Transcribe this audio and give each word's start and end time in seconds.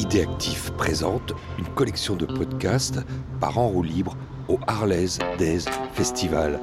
Idéactif 0.00 0.70
présente 0.78 1.34
une 1.58 1.66
collection 1.74 2.16
de 2.16 2.24
podcasts 2.24 3.00
par 3.38 3.58
en 3.58 3.68
roue 3.68 3.82
libre 3.82 4.16
au 4.48 4.58
Harley's 4.66 5.18
Days 5.36 5.66
Festival. 5.92 6.58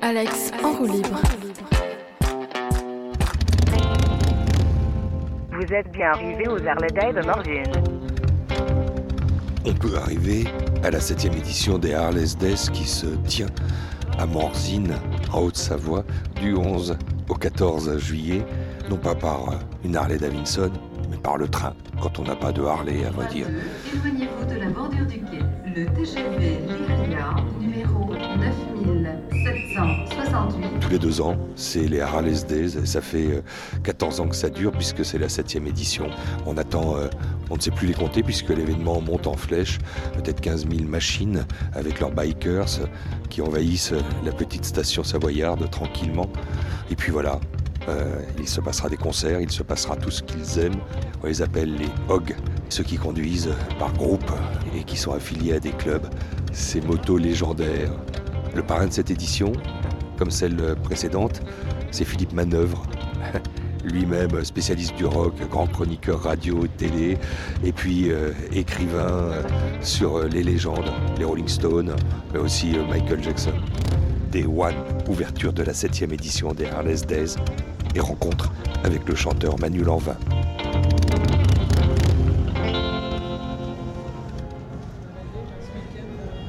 Alex 0.00 0.52
en 0.62 0.72
roue 0.74 0.86
libre. 0.86 1.20
Vous 5.50 5.74
êtes 5.74 5.90
bien 5.90 6.12
arrivé 6.12 6.46
aux 6.46 6.64
Harley 6.64 6.86
Days 6.94 7.12
de 7.12 7.26
Morzine. 7.26 7.72
On 9.64 9.74
peut 9.74 9.96
arriver 9.96 10.44
à 10.84 10.92
la 10.92 11.00
7 11.00 11.24
édition 11.24 11.78
des 11.78 11.94
Harley's 11.94 12.38
Days 12.38 12.70
qui 12.72 12.84
se 12.84 13.06
tient 13.26 13.50
à 14.18 14.26
Morzine, 14.26 14.94
en 15.32 15.40
Haute-Savoie, 15.40 16.04
du 16.40 16.54
11 16.54 16.96
au 17.28 17.34
14 17.34 17.98
juillet, 17.98 18.46
non 18.88 18.98
pas 18.98 19.16
par 19.16 19.58
une 19.84 19.96
Harley 19.96 20.18
Davidson, 20.18 20.70
par 21.22 21.36
le 21.36 21.46
train, 21.48 21.74
quand 22.00 22.18
on 22.18 22.24
n'a 22.24 22.34
pas 22.36 22.52
de 22.52 22.62
Harley, 22.62 23.04
à 23.04 23.10
vrai 23.10 23.26
dire. 23.28 23.46
Éloignez-vous 23.94 24.46
de 24.52 24.56
la 24.60 24.70
bordure 24.70 25.06
du 25.06 25.20
quai. 25.20 25.38
Le 25.64 25.86
TGV 25.86 26.58
Lyria, 26.66 27.36
numéro 27.60 28.12
9768. 28.12 30.80
Tous 30.80 30.90
les 30.90 30.98
deux 30.98 31.20
ans, 31.20 31.36
c'est 31.56 31.86
les 31.86 32.00
Harley's 32.00 32.44
Days, 32.46 32.86
ça 32.86 33.00
fait 33.00 33.26
euh, 33.26 33.42
14 33.84 34.20
ans 34.20 34.28
que 34.28 34.36
ça 34.36 34.50
dure, 34.50 34.72
puisque 34.72 35.04
c'est 35.04 35.18
la 35.18 35.28
7 35.28 35.56
édition. 35.56 36.08
On 36.46 36.56
attend, 36.58 36.96
euh, 36.96 37.08
on 37.50 37.56
ne 37.56 37.60
sait 37.60 37.70
plus 37.70 37.86
les 37.86 37.94
compter, 37.94 38.22
puisque 38.22 38.50
l'événement 38.50 39.00
monte 39.00 39.26
en 39.26 39.34
flèche, 39.34 39.78
peut-être 40.14 40.40
15 40.40 40.66
000 40.68 40.88
machines 40.88 41.46
avec 41.74 42.00
leurs 42.00 42.10
bikers 42.10 42.80
euh, 42.80 42.86
qui 43.30 43.40
envahissent 43.42 43.92
euh, 43.92 44.00
la 44.24 44.32
petite 44.32 44.64
station 44.64 45.04
savoyarde 45.04 45.70
tranquillement. 45.70 46.28
Et 46.90 46.96
puis 46.96 47.12
voilà, 47.12 47.38
euh, 47.88 48.20
il 48.38 48.48
se 48.48 48.60
passera 48.60 48.88
des 48.88 48.96
concerts, 48.96 49.40
il 49.40 49.50
se 49.50 49.62
passera 49.62 49.96
tout 49.96 50.10
ce 50.10 50.22
qu'ils 50.22 50.58
aiment. 50.58 50.80
On 51.22 51.26
les 51.26 51.42
appelle 51.42 51.74
les 51.76 51.88
HOG, 52.08 52.34
ceux 52.68 52.84
qui 52.84 52.96
conduisent 52.96 53.54
par 53.78 53.92
groupe 53.94 54.30
et 54.76 54.84
qui 54.84 54.96
sont 54.96 55.12
affiliés 55.12 55.54
à 55.54 55.60
des 55.60 55.72
clubs. 55.72 56.06
Ces 56.52 56.80
motos 56.80 57.18
légendaires. 57.18 57.92
Le 58.54 58.62
parrain 58.62 58.86
de 58.86 58.92
cette 58.92 59.10
édition, 59.10 59.52
comme 60.18 60.30
celle 60.30 60.76
précédente, 60.82 61.40
c'est 61.90 62.04
Philippe 62.04 62.32
Manœuvre. 62.32 62.82
Lui-même 63.84 64.44
spécialiste 64.44 64.94
du 64.94 65.04
rock, 65.04 65.34
grand 65.50 65.66
chroniqueur 65.66 66.22
radio 66.22 66.64
et 66.64 66.68
télé, 66.68 67.18
et 67.64 67.72
puis 67.72 68.12
euh, 68.12 68.30
écrivain 68.52 69.08
euh, 69.08 69.42
sur 69.80 70.22
les 70.22 70.44
légendes, 70.44 70.92
les 71.18 71.24
Rolling 71.24 71.48
Stones, 71.48 71.96
mais 72.32 72.38
aussi 72.38 72.76
Michael 72.88 73.24
Jackson. 73.24 73.54
Day 74.30 74.46
One, 74.46 74.76
ouverture 75.08 75.52
de 75.52 75.62
la 75.62 75.74
7 75.74 76.02
édition 76.12 76.54
des 76.54 76.66
Harley's 76.66 77.04
Days, 77.04 77.34
et 77.94 78.00
rencontre 78.00 78.52
avec 78.84 79.08
le 79.08 79.14
chanteur 79.14 79.58
Manu 79.58 79.82
Lanvin. 79.82 80.16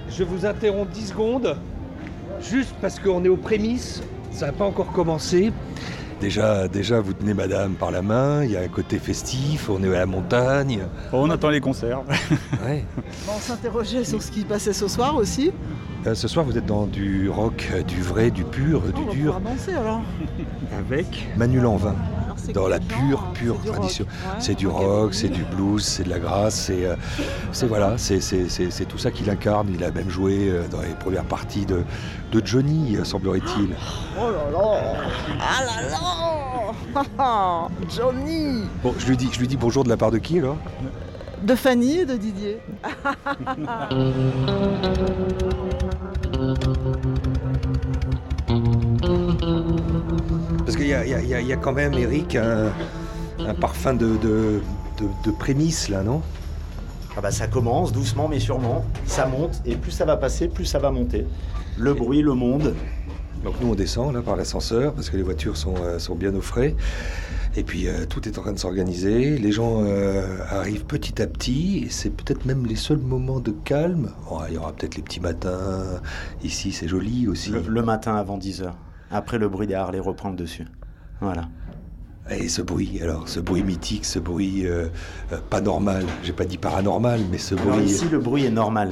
Je 0.10 0.24
vous 0.24 0.46
interromps 0.46 0.92
10 0.92 1.08
secondes, 1.08 1.58
juste 2.40 2.76
parce 2.82 3.00
qu'on 3.00 3.26
est 3.26 3.30
aux 3.30 3.38
prémices, 3.38 4.04
ça 4.32 4.48
n'a 4.48 4.52
pas 4.52 4.66
encore 4.66 4.92
commencé. 4.92 5.52
Déjà, 6.28 6.70
déjà, 6.70 7.02
vous 7.02 7.12
tenez 7.12 7.34
madame 7.34 7.74
par 7.74 7.92
la 7.92 8.02
main, 8.02 8.46
il 8.46 8.52
y 8.52 8.56
a 8.56 8.62
un 8.62 8.70
côté 8.70 8.98
festif, 8.98 9.70
on 9.70 9.84
est 9.84 9.90
à 9.94 10.00
la 10.00 10.06
montagne. 10.06 10.84
On 11.12 11.30
attend 11.30 11.50
les 11.50 11.60
concerts. 11.60 12.00
Ouais. 12.66 12.86
On 13.28 13.38
s'interrogeait 13.40 14.06
sur 14.06 14.22
ce 14.24 14.32
qui 14.32 14.46
passait 14.46 14.72
ce 14.72 14.88
soir 14.88 15.18
aussi. 15.18 15.52
Euh, 16.08 16.16
ce 16.16 16.30
soir, 16.30 16.46
vous 16.46 16.58
êtes 16.58 16.66
dans 16.66 16.86
du 16.86 17.30
rock, 17.30 17.70
euh, 17.74 17.82
du 17.84 18.02
vrai, 18.02 18.32
du 18.32 18.46
pur, 18.46 18.82
Oh, 18.88 18.92
du 18.94 19.02
on 19.02 19.06
va 19.06 19.12
dur, 19.12 19.34
pouvoir 19.36 19.42
danser 19.42 19.74
alors. 19.74 20.02
avec 20.80 21.28
Manu 21.36 21.60
Lanvin. 21.60 21.94
Dans 22.52 22.68
la 22.68 22.80
pure, 22.80 22.98
genre 23.12 23.32
pure 23.34 23.58
tradition. 23.64 24.06
C'est 24.40 24.56
du 24.56 24.68
rock, 24.68 25.14
c'est 25.14 25.30
du 25.30 25.44
blues, 25.44 25.84
c'est 25.84 26.04
de 26.04 26.10
la 26.10 26.20
grâce, 26.20 26.56
c'est 26.56 26.86
euh, 26.86 26.96
voilà, 27.68 27.98
c'est 27.98 28.86
tout 28.88 28.98
ça 28.98 29.12
qu'il 29.12 29.30
incarne. 29.30 29.68
Il 29.74 29.84
a 29.84 29.92
même 29.92 30.10
joué 30.10 30.50
euh, 30.50 30.68
dans 30.70 30.82
les 30.82 30.94
premières 30.96 31.26
parties 31.26 31.66
de, 31.66 31.84
de 32.32 32.42
Johnny, 32.46 32.96
euh, 32.98 33.04
semblerait-il. 33.04 33.76
Oh 34.20 34.32
là 34.32 34.50
là 34.52 34.96
Ah 35.40 35.64
là 35.66 35.82
là 35.90 36.00
Johnny 37.96 38.64
Bon, 38.84 38.94
je 38.98 39.08
lui 39.08 39.18
dis, 39.18 39.30
je 39.32 39.40
lui 39.40 39.48
dis 39.48 39.58
bonjour 39.58 39.84
de 39.84 39.90
la 39.90 39.98
part 39.98 40.12
de 40.12 40.18
qui 40.18 40.40
alors? 40.40 40.58
De 41.42 41.56
Fanny 41.56 42.00
et 42.00 42.06
de 42.06 42.16
Didier. 42.16 42.60
Parce 50.74 50.82
qu'il 50.86 50.92
y 50.92 50.96
a, 50.96 51.42
y 51.42 51.52
y 51.52 51.58
quand 51.62 51.72
même, 51.72 51.94
Eric, 51.94 52.36
un, 52.36 52.72
un 53.38 53.54
parfum 53.54 53.94
de, 53.94 54.18
de, 54.18 54.60
de, 54.98 55.08
de 55.24 55.32
prémisse 55.32 55.88
là, 55.88 56.02
non? 56.02 56.24
Ah 57.16 57.22
bah 57.22 57.30
ça 57.30 57.46
commence 57.46 57.92
doucement 57.92 58.28
mais 58.28 58.40
sûrement, 58.40 58.84
ça 59.06 59.28
monte 59.28 59.62
et 59.68 59.76
plus 59.76 59.92
ça 59.92 60.04
va 60.06 60.18
passer, 60.18 60.48
plus 60.48 60.66
ça 60.66 60.80
va 60.80 60.90
monter. 60.90 61.28
Le 61.78 61.94
bruit, 61.94 62.24
le 62.24 62.34
monde. 62.34 62.74
Donc 63.44 63.54
nous 63.62 63.68
on 63.70 63.76
descend 63.76 64.16
là 64.16 64.24
par 64.24 64.36
l'ascenseur 64.36 64.96
parce 64.96 65.12
que 65.12 65.18
les 65.18 65.22
voitures 65.22 65.58
sont, 65.58 65.76
euh, 65.80 66.00
sont 66.00 66.16
bien 66.16 66.34
au 66.34 66.42
frais. 66.42 66.76
Et 67.56 67.62
puis 67.64 67.88
euh, 67.88 68.08
tout 68.10 68.28
est 68.28 68.40
en 68.40 68.42
train 68.42 68.54
de 68.54 68.58
s'organiser. 68.58 69.38
Les 69.38 69.52
gens 69.52 69.84
euh, 69.84 70.40
arrivent 70.50 70.86
petit 70.86 71.22
à 71.22 71.28
petit. 71.28 71.84
et 71.86 71.90
C'est 71.92 72.10
peut-être 72.10 72.46
même 72.46 72.66
les 72.66 72.78
seuls 72.78 72.98
moments 72.98 73.40
de 73.40 73.52
calme. 73.52 74.10
Bon, 74.28 74.40
il 74.48 74.56
y 74.56 74.58
aura 74.58 74.74
peut-être 74.74 74.96
les 74.96 75.04
petits 75.04 75.20
matins. 75.20 75.84
Ici 76.44 76.72
c'est 76.72 76.88
joli 76.88 77.28
aussi. 77.28 77.52
Le, 77.52 77.62
le 77.62 77.84
matin 77.84 78.16
avant 78.16 78.40
10h. 78.40 78.72
Après 79.14 79.38
le 79.38 79.48
bruit 79.48 79.68
des 79.68 79.76
Harley 79.76 80.00
reprend 80.00 80.30
le 80.30 80.36
dessus. 80.36 80.66
Voilà. 81.22 81.44
Et 82.32 82.50
ce 82.50 82.62
bruit, 82.62 83.00
alors 83.02 83.28
ce 83.30 83.40
bruit 83.40 83.64
mythique, 83.64 84.06
ce 84.06 84.18
bruit 84.18 84.66
euh, 84.66 84.88
euh, 85.32 85.38
pas 85.50 85.62
normal. 85.62 86.06
J'ai 86.24 86.34
pas 86.34 86.46
dit 86.46 86.58
paranormal, 86.58 87.20
mais 87.30 87.38
ce 87.38 87.54
Alors 87.54 87.76
bruit. 87.76 87.86
ici 87.86 88.06
le 88.10 88.18
bruit 88.20 88.46
est 88.46 88.50
normal. 88.52 88.92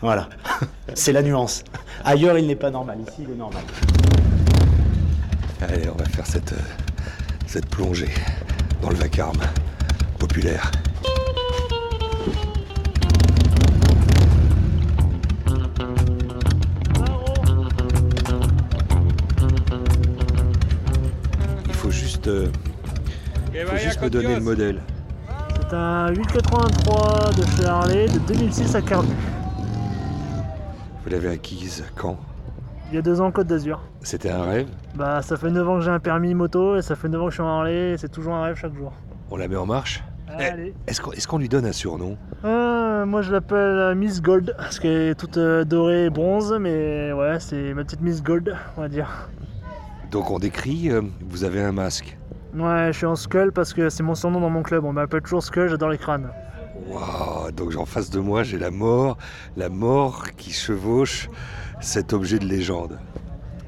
Voilà. 0.00 0.28
C'est 0.94 1.12
la 1.12 1.22
nuance. 1.22 1.64
Ailleurs 2.04 2.38
il 2.38 2.46
n'est 2.46 2.56
pas 2.56 2.70
normal, 2.70 2.98
ici 3.00 3.24
il 3.26 3.30
est 3.32 3.36
normal. 3.36 3.62
Allez, 5.60 5.88
on 5.88 5.96
va 5.96 6.04
faire 6.04 6.26
cette, 6.26 6.52
euh, 6.52 6.60
cette 7.46 7.66
plongée 7.68 8.14
dans 8.80 8.90
le 8.90 8.96
vacarme 8.96 9.40
populaire. 10.18 10.70
Euh, 22.28 22.46
faut 23.66 23.76
juste 23.76 24.02
me 24.02 24.10
donner 24.10 24.34
le 24.36 24.40
modèle. 24.40 24.80
C'est 25.60 25.74
un 25.76 26.08
883 26.10 27.30
de 27.36 27.42
chez 27.56 27.66
Harley 27.66 28.06
de 28.08 28.18
2006 28.20 28.74
à 28.74 28.80
Carbu. 28.82 29.12
Vous 31.04 31.10
l'avez 31.10 31.30
acquise 31.30 31.84
quand? 31.96 32.18
Il 32.90 32.94
y 32.94 32.98
a 32.98 33.02
deux 33.02 33.20
ans 33.20 33.30
Côte 33.30 33.46
d'Azur. 33.48 33.80
C'était 34.02 34.30
un 34.30 34.42
rêve? 34.44 34.68
Bah 34.94 35.20
ça 35.22 35.36
fait 35.36 35.50
9 35.50 35.68
ans 35.68 35.74
que 35.78 35.84
j'ai 35.84 35.90
un 35.90 35.98
permis 36.00 36.34
moto 36.34 36.76
et 36.76 36.82
ça 36.82 36.94
fait 36.96 37.08
9 37.08 37.20
ans 37.20 37.24
que 37.26 37.30
je 37.30 37.36
suis 37.36 37.42
en 37.42 37.48
Harley 37.58 37.92
et 37.92 37.96
c'est 37.98 38.08
toujours 38.08 38.34
un 38.34 38.42
rêve 38.44 38.56
chaque 38.56 38.74
jour. 38.74 38.92
On 39.30 39.36
la 39.36 39.48
met 39.48 39.56
en 39.56 39.66
marche? 39.66 40.02
Allez. 40.38 40.74
Est-ce 40.86 41.00
qu'on 41.00 41.12
est-ce 41.12 41.26
qu'on 41.26 41.38
lui 41.38 41.48
donne 41.48 41.66
un 41.66 41.72
surnom? 41.72 42.16
Ah, 42.44 43.04
moi 43.06 43.22
je 43.22 43.32
l'appelle 43.32 43.58
euh, 43.58 43.94
Miss 43.94 44.22
Gold 44.22 44.54
parce 44.56 44.78
qu'elle 44.78 45.10
est 45.10 45.14
toute 45.14 45.36
euh, 45.38 45.64
dorée 45.64 46.06
et 46.06 46.10
bronze 46.10 46.56
mais 46.60 47.12
ouais 47.12 47.40
c'est 47.40 47.74
ma 47.74 47.84
petite 47.84 48.00
Miss 48.00 48.22
Gold 48.22 48.54
on 48.76 48.82
va 48.82 48.88
dire. 48.88 49.28
Donc 50.10 50.30
on 50.30 50.38
décrit, 50.38 50.90
euh, 50.90 51.02
vous 51.28 51.44
avez 51.44 51.62
un 51.62 51.72
masque. 51.72 52.16
Ouais 52.54 52.88
je 52.92 52.96
suis 52.96 53.06
en 53.06 53.14
Skull 53.14 53.52
parce 53.52 53.74
que 53.74 53.90
c'est 53.90 54.02
mon 54.02 54.14
surnom 54.14 54.40
dans 54.40 54.48
mon 54.48 54.62
club, 54.62 54.84
on 54.84 54.92
m'appelle 54.92 55.20
toujours 55.20 55.42
Skull, 55.42 55.68
j'adore 55.68 55.90
les 55.90 55.98
crânes. 55.98 56.30
Waouh 56.86 57.50
Donc 57.52 57.76
en 57.76 57.84
face 57.84 58.08
de 58.08 58.20
moi, 58.20 58.42
j'ai 58.42 58.58
la 58.58 58.70
mort, 58.70 59.18
la 59.56 59.68
mort 59.68 60.28
qui 60.36 60.52
chevauche 60.52 61.28
cet 61.80 62.12
objet 62.12 62.38
de 62.38 62.46
légende. 62.46 62.98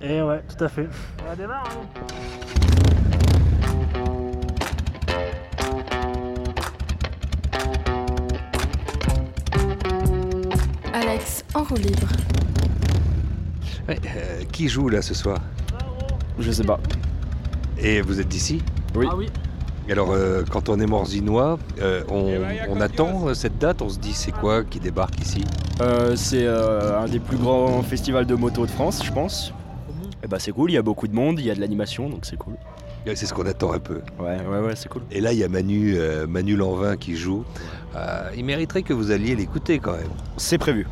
Et 0.00 0.22
ouais 0.22 0.42
tout 0.48 0.64
à 0.64 0.68
fait. 0.68 0.88
On 1.30 1.36
démarre 1.36 1.68
hein. 1.68 2.00
Alex 10.94 11.44
en 11.54 11.64
roue 11.64 11.74
libre. 11.76 12.08
Euh, 13.88 14.44
qui 14.52 14.68
joue 14.68 14.88
là 14.88 15.02
ce 15.02 15.14
soir? 15.14 15.40
Je 16.40 16.50
sais 16.50 16.64
pas. 16.64 16.80
Et 17.78 18.00
vous 18.00 18.20
êtes 18.20 18.28
d'ici 18.28 18.62
Oui. 18.96 19.06
Ah 19.10 19.14
oui. 19.16 19.26
Et 19.88 19.92
Alors 19.92 20.10
euh, 20.12 20.42
quand 20.48 20.68
on 20.68 20.78
est 20.78 20.86
morzinois, 20.86 21.58
euh, 21.80 22.02
on, 22.08 22.32
on 22.68 22.80
attend 22.80 23.28
euh, 23.28 23.34
cette 23.34 23.58
date, 23.58 23.82
on 23.82 23.88
se 23.88 23.98
dit 23.98 24.12
c'est 24.12 24.32
quoi 24.32 24.62
qui 24.64 24.78
débarque 24.78 25.20
ici? 25.20 25.44
Euh, 25.80 26.14
c'est 26.16 26.44
euh, 26.44 27.00
un 27.00 27.06
des 27.06 27.18
plus 27.18 27.36
grands 27.36 27.82
festivals 27.82 28.26
de 28.26 28.34
moto 28.34 28.66
de 28.66 28.70
France, 28.70 29.04
je 29.04 29.12
pense. 29.12 29.52
Et 30.22 30.28
bah 30.28 30.38
c'est 30.38 30.52
cool, 30.52 30.70
il 30.70 30.74
y 30.74 30.78
a 30.78 30.82
beaucoup 30.82 31.08
de 31.08 31.14
monde, 31.14 31.40
il 31.40 31.46
y 31.46 31.50
a 31.50 31.54
de 31.54 31.60
l'animation, 31.60 32.08
donc 32.10 32.24
c'est 32.26 32.36
cool. 32.36 32.54
C'est 33.06 33.24
ce 33.24 33.32
qu'on 33.32 33.46
attend 33.46 33.72
un 33.72 33.78
peu. 33.78 34.02
Ouais, 34.20 34.36
ouais, 34.46 34.58
ouais, 34.60 34.76
c'est 34.76 34.90
cool. 34.90 35.00
Et 35.10 35.22
là, 35.22 35.32
il 35.32 35.38
y 35.38 35.44
a 35.44 35.48
Manu, 35.48 35.94
euh, 35.96 36.26
Manu 36.26 36.54
Lanvin 36.54 36.98
qui 36.98 37.16
joue. 37.16 37.44
Euh, 37.96 38.28
il 38.36 38.44
mériterait 38.44 38.82
que 38.82 38.92
vous 38.92 39.10
alliez 39.10 39.34
l'écouter 39.34 39.78
quand 39.78 39.92
même. 39.92 40.10
C'est 40.36 40.58
prévu, 40.58 40.86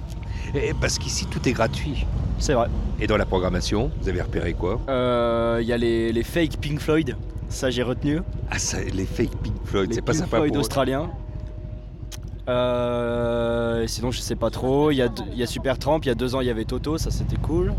Et 0.61 0.75
parce 0.75 0.99
qu'ici, 0.99 1.27
tout 1.27 1.47
est 1.49 1.53
gratuit. 1.53 2.05
c'est 2.39 2.53
vrai. 2.55 2.69
Et 3.01 3.07
dans 3.07 3.17
la 3.17 3.27
programmation, 3.27 3.91
vous 4.01 4.09
avez 4.09 4.21
repéré 4.23 4.55
quoi? 4.55 4.81
Euh, 4.89 5.59
Il 5.63 5.67
y 5.69 5.73
a 5.73 5.77
les, 5.77 6.13
les 6.13 6.23
fake 6.25 6.57
Pink 6.61 6.81
Floyd, 6.81 7.17
ça 7.49 7.71
j'ai 7.71 7.83
retenu. 7.83 8.21
Ah, 8.51 8.59
ça, 8.59 8.79
les 8.83 9.07
fake 9.07 9.37
Pink 9.43 9.55
Floyd, 9.65 9.93
c'est 9.95 10.01
pas 10.03 10.13
Pink 10.13 10.25
sympa 10.25 10.37
Floyd 10.39 10.53
pour 10.53 10.57
eux. 10.59 10.61
australiens. 10.61 11.11
Euh, 12.49 13.87
sinon, 13.87 14.11
je 14.11 14.21
sais 14.21 14.35
pas 14.37 14.51
trop. 14.51 14.91
Il 14.91 14.97
y 14.97 15.03
a, 15.03 15.09
deux- 15.09 15.23
il 15.33 15.39
y 15.39 15.43
a 15.43 15.47
Super 15.47 15.79
Tramp, 15.79 16.01
il 16.03 16.09
y 16.09 16.11
a 16.11 16.15
deux 16.15 16.35
ans, 16.35 16.41
il 16.41 16.47
y 16.47 16.51
avait 16.51 16.65
Toto, 16.65 16.97
ça 16.99 17.11
c'était 17.11 17.37
cool. 17.37 17.73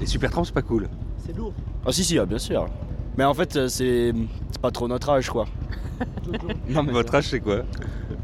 Les 0.00 0.06
Supertramp, 0.06 0.44
c'est 0.44 0.52
pas 0.54 0.62
cool. 0.62 0.88
C'est 1.24 1.36
lourd. 1.36 1.52
Ah, 1.86 1.92
si, 1.92 2.04
si, 2.04 2.18
ah, 2.18 2.26
bien 2.26 2.38
sûr. 2.38 2.66
Mais 3.16 3.24
en 3.24 3.34
fait, 3.34 3.56
euh, 3.56 3.68
c'est 3.68 4.12
c'est 4.50 4.60
pas 4.60 4.70
trop 4.70 4.88
notre 4.88 5.08
âge, 5.10 5.30
quoi. 5.30 5.46
non, 6.68 6.82
mais 6.82 6.92
Votre 6.92 7.14
âge, 7.16 7.28
c'est 7.28 7.40
quoi? 7.40 7.62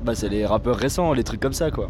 bah, 0.04 0.14
c'est 0.14 0.28
les 0.28 0.44
rappeurs 0.46 0.76
récents, 0.76 1.12
les 1.12 1.24
trucs 1.24 1.40
comme 1.40 1.52
ça, 1.52 1.70
quoi. 1.70 1.88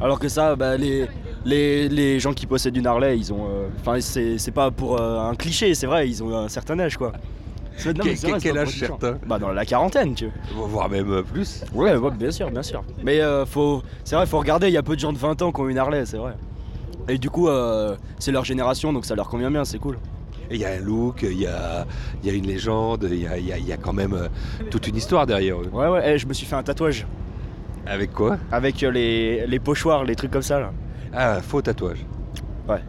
Alors 0.00 0.18
que 0.18 0.28
ça, 0.28 0.54
bah, 0.56 0.76
les, 0.76 1.06
les, 1.44 1.88
les 1.88 2.20
gens 2.20 2.32
qui 2.32 2.46
possèdent 2.46 2.76
une 2.76 2.86
Harley, 2.86 3.18
ils 3.18 3.32
ont. 3.32 3.46
euh, 3.48 3.68
Enfin, 3.80 4.00
c'est 4.00 4.38
c'est 4.38 4.50
pas 4.52 4.70
pour 4.70 5.00
euh, 5.00 5.20
un 5.20 5.34
cliché, 5.34 5.74
c'est 5.74 5.86
vrai, 5.86 6.08
ils 6.08 6.22
ont 6.22 6.36
un 6.36 6.48
certain 6.48 6.78
âge, 6.78 6.96
quoi. 6.96 7.12
C'est- 7.76 7.96
non, 7.96 8.04
mais 8.04 8.14
Quel- 8.16 8.52
vrai, 8.52 8.58
âge 8.62 8.78
certain 8.78 9.18
Bah, 9.26 9.38
dans 9.38 9.50
la 9.50 9.64
quarantaine, 9.64 10.14
tu 10.14 10.30
vois. 10.54 10.66
Voire 10.66 10.88
même 10.88 11.10
euh, 11.12 11.22
plus. 11.22 11.64
Ouais, 11.72 11.96
ouais, 11.96 12.10
bien 12.10 12.30
sûr, 12.30 12.50
bien 12.50 12.62
sûr. 12.62 12.82
Mais 13.04 13.20
euh, 13.20 13.46
faut, 13.46 13.82
c'est 14.04 14.16
vrai, 14.16 14.26
faut 14.26 14.38
regarder. 14.38 14.66
Il 14.68 14.72
y 14.74 14.76
a 14.76 14.82
peu 14.82 14.94
de 14.96 15.00
gens 15.00 15.12
de 15.12 15.18
20 15.18 15.40
ans 15.42 15.52
qui 15.52 15.60
ont 15.60 15.68
une 15.68 15.78
Harley, 15.78 16.04
c'est 16.06 16.16
vrai. 16.16 16.32
Et 17.08 17.16
du 17.18 17.30
coup, 17.30 17.48
c'est 18.18 18.32
leur 18.32 18.44
génération, 18.44 18.92
donc 18.92 19.04
ça 19.06 19.14
leur 19.14 19.28
convient 19.28 19.50
bien, 19.50 19.64
c'est 19.64 19.78
cool. 19.78 19.96
Et 20.50 20.56
Il 20.56 20.60
y 20.60 20.64
a 20.66 20.70
un 20.72 20.78
look, 20.80 21.20
il 21.22 21.40
y 21.40 21.46
a, 21.46 21.86
il 22.22 22.28
y 22.28 22.32
a 22.32 22.36
une 22.36 22.46
légende, 22.46 23.06
il 23.10 23.22
y 23.22 23.26
a, 23.26 23.38
il 23.38 23.46
y 23.46 23.52
a- 23.52 23.58
il 23.58 23.66
y 23.66 23.72
a 23.72 23.76
quand 23.78 23.92
même 23.94 24.28
toute 24.70 24.86
une 24.88 24.96
histoire 24.96 25.26
derrière 25.26 25.56
eux. 25.60 25.68
Ouais, 25.72 25.88
ouais. 25.88 26.02
eh, 26.04 26.18
je 26.18 26.26
me 26.26 26.32
suis 26.34 26.46
fait 26.46 26.56
un 26.56 26.62
tatouage 26.62 27.06
Avec 27.88 28.12
quoi 28.12 28.36
avec 28.52 28.82
euh, 28.82 28.90
les, 28.90 29.46
les 29.46 29.58
pochoirs, 29.58 30.04
les 30.04 30.14
trucs 30.14 30.30
comme 30.30 30.42
ça 30.42 30.60
là. 30.60 30.72
Ah, 31.14 31.40
faux 31.40 31.62
tatouage. 31.62 32.04
Ouais. 32.68 32.82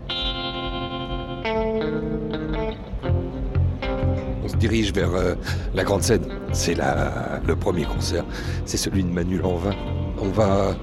On 4.44 4.48
se 4.48 4.56
dirige 4.58 4.94
vers 4.94 5.14
euh, 5.16 5.36
la 5.74 5.84
grande 5.84 6.04
scène. 6.04 6.26
C'est 6.52 6.76
la- 6.76 7.40
le 7.48 7.56
premier 7.56 7.86
concert. 7.86 8.26
C'est 8.66 8.78
celui 8.78 9.04
de 9.04 9.10
Manu 9.10 9.38
Lanvin. 9.38 9.74
On 10.22 10.30
va 10.30 10.76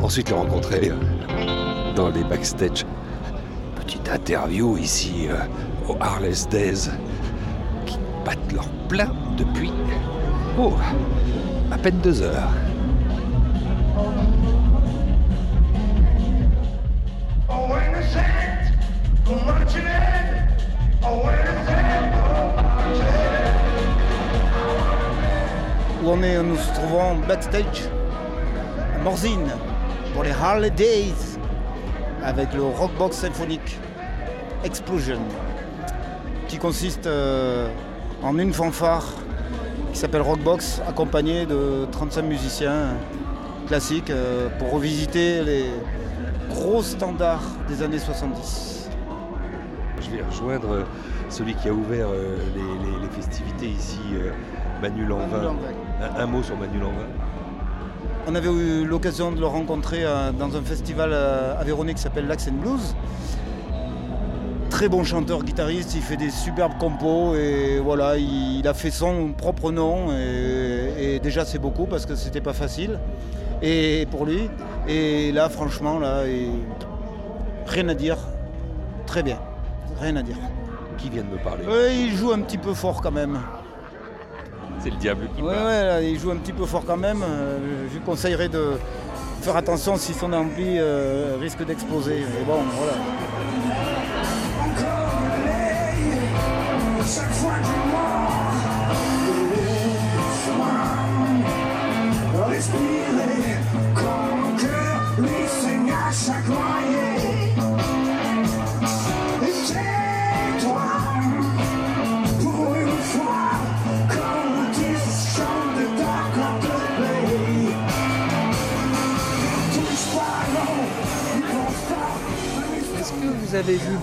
ensuite 0.00 0.30
le 0.30 0.36
rencontrer 0.36 0.90
euh, 0.90 1.94
dans 1.96 2.08
les 2.10 2.22
backstage. 2.24 2.86
Petite 3.76 4.08
interview 4.08 4.76
ici 4.78 5.26
euh, 5.28 5.36
au 5.92 5.96
Harless 6.00 6.48
Days 6.48 6.90
qui 7.86 7.98
battent 8.24 8.52
leur 8.52 8.68
plein 8.88 9.10
depuis 9.36 9.72
oh, 10.58 10.74
à 11.72 11.78
peine 11.78 11.98
deux 12.04 12.22
heures. 12.22 12.50
On 26.08 26.22
est, 26.22 26.42
nous 26.42 26.54
nous 26.54 26.56
trouvons 26.74 27.16
backstage 27.28 27.84
à 28.94 28.98
Morzine 29.02 29.50
pour 30.14 30.22
les 30.22 30.30
Harley 30.30 30.70
Days 30.70 31.36
avec 32.24 32.54
le 32.54 32.62
Rockbox 32.62 33.14
symphonique 33.14 33.78
Explosion 34.64 35.20
qui 36.48 36.56
consiste 36.56 37.06
euh, 37.06 37.68
en 38.22 38.38
une 38.38 38.54
fanfare 38.54 39.04
qui 39.92 39.98
s'appelle 39.98 40.22
Rockbox 40.22 40.80
accompagnée 40.88 41.44
de 41.44 41.86
35 41.92 42.22
musiciens 42.22 42.94
classiques 43.66 44.10
euh, 44.10 44.48
pour 44.58 44.72
revisiter 44.72 45.42
les 45.44 45.66
gros 46.48 46.82
standards 46.82 47.44
des 47.68 47.82
années 47.82 47.98
70. 47.98 48.88
Je 50.00 50.16
vais 50.16 50.22
rejoindre 50.22 50.72
euh, 50.72 50.84
celui 51.28 51.54
qui 51.54 51.68
a 51.68 51.72
ouvert 51.72 52.08
euh, 52.10 52.36
les, 52.54 52.60
les- 52.90 53.00
les 53.02 53.08
festivités 53.10 53.66
ici, 53.66 54.00
euh, 54.14 54.30
Manu 54.82 55.04
Lanvin. 55.04 55.54
Un, 56.00 56.20
un 56.22 56.26
mot 56.26 56.42
sur 56.42 56.56
Manu 56.56 56.78
Lanvin. 56.78 57.06
On 58.26 58.34
avait 58.34 58.48
eu 58.50 58.84
l'occasion 58.84 59.32
de 59.32 59.40
le 59.40 59.46
rencontrer 59.46 60.04
euh, 60.04 60.32
dans 60.32 60.54
un 60.56 60.62
festival 60.62 61.12
à 61.14 61.62
Véronique 61.64 61.96
qui 61.96 62.02
s'appelle 62.02 62.26
Lax 62.26 62.48
and 62.48 62.60
Blues. 62.60 62.94
Très 64.70 64.88
bon 64.88 65.02
chanteur, 65.02 65.42
guitariste, 65.44 65.94
il 65.94 66.02
fait 66.02 66.16
des 66.18 66.30
superbes 66.30 66.76
compos 66.78 67.34
et 67.34 67.80
voilà, 67.82 68.16
il, 68.18 68.58
il 68.60 68.68
a 68.68 68.74
fait 68.74 68.90
son 68.90 69.32
propre 69.32 69.72
nom 69.72 70.12
et, 70.12 71.14
et 71.14 71.18
déjà 71.20 71.44
c'est 71.46 71.58
beaucoup 71.58 71.86
parce 71.86 72.04
que 72.06 72.14
c'était 72.14 72.42
pas 72.42 72.52
facile 72.52 72.98
et 73.62 74.06
pour 74.10 74.26
lui. 74.26 74.48
Et 74.86 75.32
là, 75.32 75.48
franchement, 75.48 75.98
là, 75.98 76.26
et- 76.26 76.50
rien 77.66 77.88
à 77.88 77.94
dire, 77.94 78.18
très 79.06 79.22
bien, 79.22 79.38
rien 80.00 80.14
à 80.16 80.22
dire. 80.22 80.36
Qui 80.98 81.10
vient 81.10 81.22
de 81.22 81.28
me 81.30 81.38
parler 81.38 81.64
Ouais, 81.64 81.94
il 81.96 82.16
joue 82.16 82.32
un 82.32 82.40
petit 82.40 82.58
peu 82.58 82.74
fort 82.74 83.00
quand 83.00 83.10
même. 83.12 83.38
C'est 84.80 84.90
le 84.90 84.96
diable 84.96 85.28
qui 85.36 85.42
Ouais, 85.42 85.54
parle. 85.54 85.66
ouais, 85.66 85.82
là, 85.84 86.02
il 86.02 86.18
joue 86.18 86.30
un 86.30 86.36
petit 86.36 86.52
peu 86.52 86.66
fort 86.66 86.84
quand 86.86 86.96
même. 86.96 87.22
Euh, 87.22 87.58
je 87.88 87.94
lui 87.94 88.00
conseillerais 88.04 88.48
de 88.48 88.72
faire 89.42 89.56
attention 89.56 89.96
si 89.96 90.12
son 90.12 90.32
ampli 90.32 90.76
euh, 90.78 91.36
risque 91.40 91.64
d'exploser. 91.64 92.18
Mais 92.20 92.44
bon, 92.44 92.58
voilà. 92.76 92.92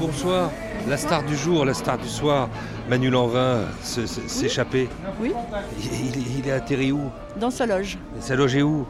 Bonsoir, 0.07 0.52
la 0.88 0.98
star 0.98 1.24
du 1.24 1.36
jour, 1.36 1.66
la 1.66 1.74
star 1.74 1.98
du 1.98 2.07
soir, 2.07 2.50
Manu 2.90 3.10
Lanvin, 3.10 3.62
s'échapper. 3.81 4.88
Oui, 5.19 5.31
il, 5.80 6.16
il- 6.18 6.40
il 6.40 6.48
est 6.48 6.52
atterri 6.52 6.92
où? 6.92 7.10
Dans 7.38 7.50
sa 7.50 7.66
loge, 7.66 7.98
Sa 8.19 8.36
loge 8.36 8.56
est 8.56 8.62
où? 8.62 8.86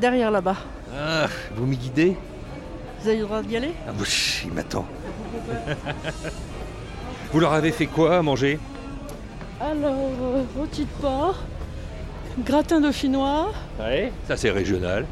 Derrière 0.00 0.30
là-bas. 0.30 0.56
Ah, 0.96 1.26
vous 1.56 1.66
m'y 1.66 1.76
guidez? 1.76 2.16
Vous 3.00 3.08
avez 3.08 3.18
le 3.18 3.24
droit 3.24 3.42
d'y 3.42 3.56
aller? 3.56 3.72
Ah, 3.88 3.92
bah, 3.96 4.04
chut, 4.04 4.46
Il 4.46 4.52
m'attend. 4.52 4.84
vous 7.32 7.40
leur 7.40 7.52
avez 7.52 7.72
fait 7.72 7.86
quoi 7.86 8.18
à 8.18 8.22
manger? 8.22 8.58
Alors, 9.60 9.92
euh, 10.22 10.42
rôti 10.58 10.82
de 10.82 11.00
porc, 11.00 11.36
gratin 12.44 12.80
dauphinois, 12.80 13.52
Ouais. 13.80 14.12
Ça 14.28 14.36
c'est 14.36 14.50
régional. 14.50 15.06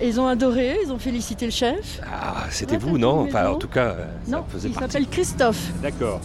Et 0.00 0.08
ils 0.08 0.20
ont 0.20 0.26
adoré, 0.26 0.78
ils 0.84 0.92
ont 0.92 0.98
félicité 0.98 1.44
le 1.46 1.52
chef. 1.52 2.00
Ah, 2.04 2.44
c'était 2.50 2.72
Ouais, 2.72 2.78
vous, 2.78 2.98
non 2.98 3.26
Enfin, 3.28 3.48
en 3.50 3.56
tout 3.56 3.68
cas, 3.68 3.86
euh, 3.90 4.06
ça 4.24 4.30
non, 4.36 4.44
faisait 4.48 4.68
il 4.68 4.74
partie. 4.74 4.92
s'appelle 4.92 5.08
Christophe, 5.08 5.70
D'accord. 5.82 6.20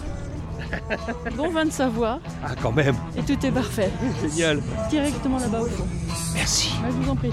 bon 1.36 1.50
vin 1.50 1.66
de 1.66 1.72
Savoie, 1.72 2.20
Ah, 2.44 2.50
quand 2.62 2.72
même. 2.72 2.96
et 3.18 3.22
tout 3.24 3.44
est 3.46 3.52
parfait. 3.52 3.90
Génial. 4.22 4.62
Directement 4.90 5.40
là-bas 5.40 5.62
au 5.62 5.66
fond. 5.66 5.88
Merci. 6.36 6.74
Je 6.86 6.92
vous 6.94 7.10
en 7.10 7.16
prie. 7.16 7.32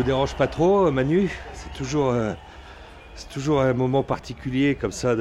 Vous 0.00 0.06
dérange 0.06 0.34
pas 0.34 0.46
trop, 0.46 0.90
Manu? 0.90 1.30
C'est 1.52 1.74
toujours, 1.74 2.08
euh, 2.08 2.32
c'est 3.16 3.28
toujours 3.28 3.60
un 3.60 3.74
moment 3.74 4.02
particulier 4.02 4.74
comme 4.74 4.92
ça 4.92 5.14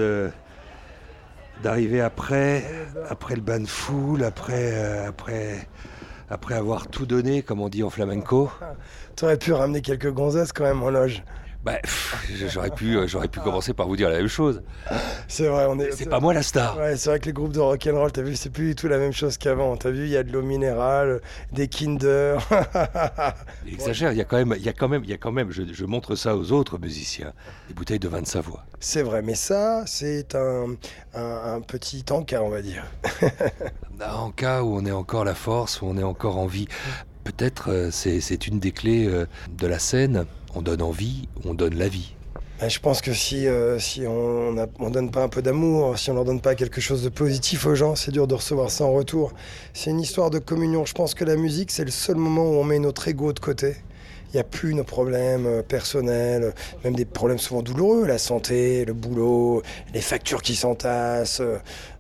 d'arriver 1.61 1.99
après, 1.99 2.63
après 3.09 3.35
le 3.35 3.41
bain 3.41 3.59
de 3.59 3.67
foule, 3.67 4.23
après, 4.23 4.71
euh, 4.73 5.09
après, 5.09 5.67
après 6.29 6.55
avoir 6.55 6.87
tout 6.87 7.05
donné, 7.05 7.41
comme 7.41 7.59
on 7.59 7.67
dit 7.67 7.83
en 7.83 7.89
flamenco. 7.89 8.49
T'aurais 9.17 9.35
pu 9.35 9.51
ramener 9.51 9.81
quelques 9.81 10.13
gonzesses 10.13 10.53
quand 10.53 10.63
même 10.63 10.81
en 10.81 10.91
loge. 10.91 11.23
Bah, 11.63 11.77
j'aurais 12.53 12.69
pu, 12.69 12.95
euh, 12.95 13.05
j'aurais 13.05 13.27
pu 13.27 13.41
commencer 13.41 13.73
par 13.73 13.87
vous 13.87 13.97
dire 13.97 14.09
la 14.09 14.17
même 14.17 14.27
chose. 14.27 14.61
C'est 15.27 15.47
vrai, 15.47 15.65
on 15.67 15.77
est. 15.77 15.91
C'est 15.91 16.09
pas 16.09 16.21
moi 16.21 16.33
la 16.33 16.41
star. 16.41 16.77
Ouais, 16.77 16.95
c'est 16.95 17.09
vrai 17.09 17.19
que 17.19 17.25
les 17.25 17.33
groupes 17.33 17.51
de 17.51 17.59
rock 17.59 17.85
and 17.91 17.97
roll, 17.97 18.11
t'as 18.13 18.21
vu, 18.21 18.35
c'est 18.37 18.49
plus 18.49 18.69
du 18.69 18.75
tout 18.75 18.87
la 18.87 18.97
même 18.97 19.11
chose 19.11 19.37
qu'avant. 19.37 19.75
T'as 19.75 19.89
vu, 19.89 20.03
il 20.03 20.09
y 20.09 20.15
a 20.15 20.23
de 20.23 20.31
l'eau 20.31 20.41
minérale, 20.41 21.19
des 21.51 21.67
Kinder. 21.67 22.37
Il 23.67 23.73
exagère, 23.73 24.13
il 24.13 24.17
y 24.17 24.21
a 24.21 24.25
quand 24.25 24.37
même, 24.37 24.55
il 24.57 24.63
y 24.63 24.69
a 24.69 24.73
quand 24.73 24.87
même, 24.87 25.03
il 25.03 25.09
y 25.09 25.13
a 25.13 25.17
quand 25.17 25.31
même, 25.33 25.51
je, 25.51 25.63
je 25.71 25.85
montre 25.85 26.15
ça 26.15 26.35
aux 26.35 26.51
autres 26.53 26.77
musiciens, 26.79 27.33
des 27.67 27.73
bouteilles 27.73 27.99
de 27.99 28.07
vin 28.07 28.21
de 28.21 28.27
Savoie. 28.27 28.65
C'est 28.79 29.03
vrai, 29.03 29.21
mais 29.21 29.35
ça, 29.35 29.83
c'est 29.85 30.35
un, 30.35 30.75
un, 31.13 31.55
un 31.55 31.61
petit 31.61 32.05
encas, 32.09 32.41
on 32.41 32.49
va 32.49 32.61
dire. 32.61 32.85
En 34.01 34.31
cas 34.31 34.63
où 34.63 34.77
on 34.77 34.85
est 34.85 34.93
encore 34.93 35.25
la 35.25 35.35
force, 35.35 35.81
où 35.81 35.85
on 35.85 35.97
est 35.97 36.03
encore 36.03 36.37
en 36.37 36.45
vie, 36.45 36.69
peut-être 37.25 37.69
euh, 37.69 37.91
c'est 37.91 38.21
c'est 38.21 38.47
une 38.47 38.59
des 38.59 38.71
clés 38.71 39.05
euh, 39.05 39.25
de 39.49 39.67
la 39.67 39.77
scène. 39.77 40.25
On 40.55 40.61
donne 40.61 40.81
envie, 40.81 41.27
on 41.45 41.53
donne 41.53 41.75
la 41.75 41.87
vie. 41.87 42.13
Ben, 42.59 42.69
Je 42.69 42.79
pense 42.79 43.01
que 43.01 43.13
si, 43.13 43.47
euh, 43.47 43.77
on 44.07 44.55
on 44.79 44.89
donne 44.89 45.11
pas 45.11 45.23
un 45.23 45.29
peu 45.29 45.41
d'amour, 45.41 45.97
si 45.97 46.09
on 46.09 46.13
leur 46.15 46.25
donne 46.25 46.41
pas 46.41 46.55
quelque 46.55 46.81
chose 46.81 47.03
de 47.03 47.09
positif 47.09 47.65
aux 47.65 47.75
gens, 47.75 47.95
c'est 47.95 48.11
dur 48.11 48.27
de 48.27 48.35
recevoir 48.35 48.69
ça 48.69 48.83
en 48.85 48.91
retour. 48.91 49.31
C'est 49.73 49.91
une 49.91 50.01
histoire 50.01 50.29
de 50.29 50.39
communion. 50.39 50.85
Je 50.85 50.93
pense 50.93 51.13
que 51.13 51.23
la 51.23 51.35
musique, 51.35 51.71
c'est 51.71 51.85
le 51.85 51.91
seul 51.91 52.17
moment 52.17 52.43
où 52.43 52.55
on 52.55 52.63
met 52.63 52.79
notre 52.79 53.07
ego 53.07 53.31
de 53.31 53.39
côté. 53.39 53.77
Il 54.31 54.37
n'y 54.37 54.39
a 54.41 54.43
plus 54.43 54.73
nos 54.75 54.83
problèmes 54.83 55.45
euh, 55.47 55.61
personnels, 55.63 56.43
euh, 56.43 56.51
même 56.83 56.95
des 56.95 57.05
problèmes 57.05 57.39
souvent 57.39 57.61
douloureux, 57.63 58.05
la 58.05 58.17
santé, 58.19 58.85
le 58.85 58.93
boulot, 58.93 59.63
les 59.93 60.01
factures 60.01 60.41
qui 60.41 60.55
s'entassent, 60.55 61.41
euh, 61.41 61.57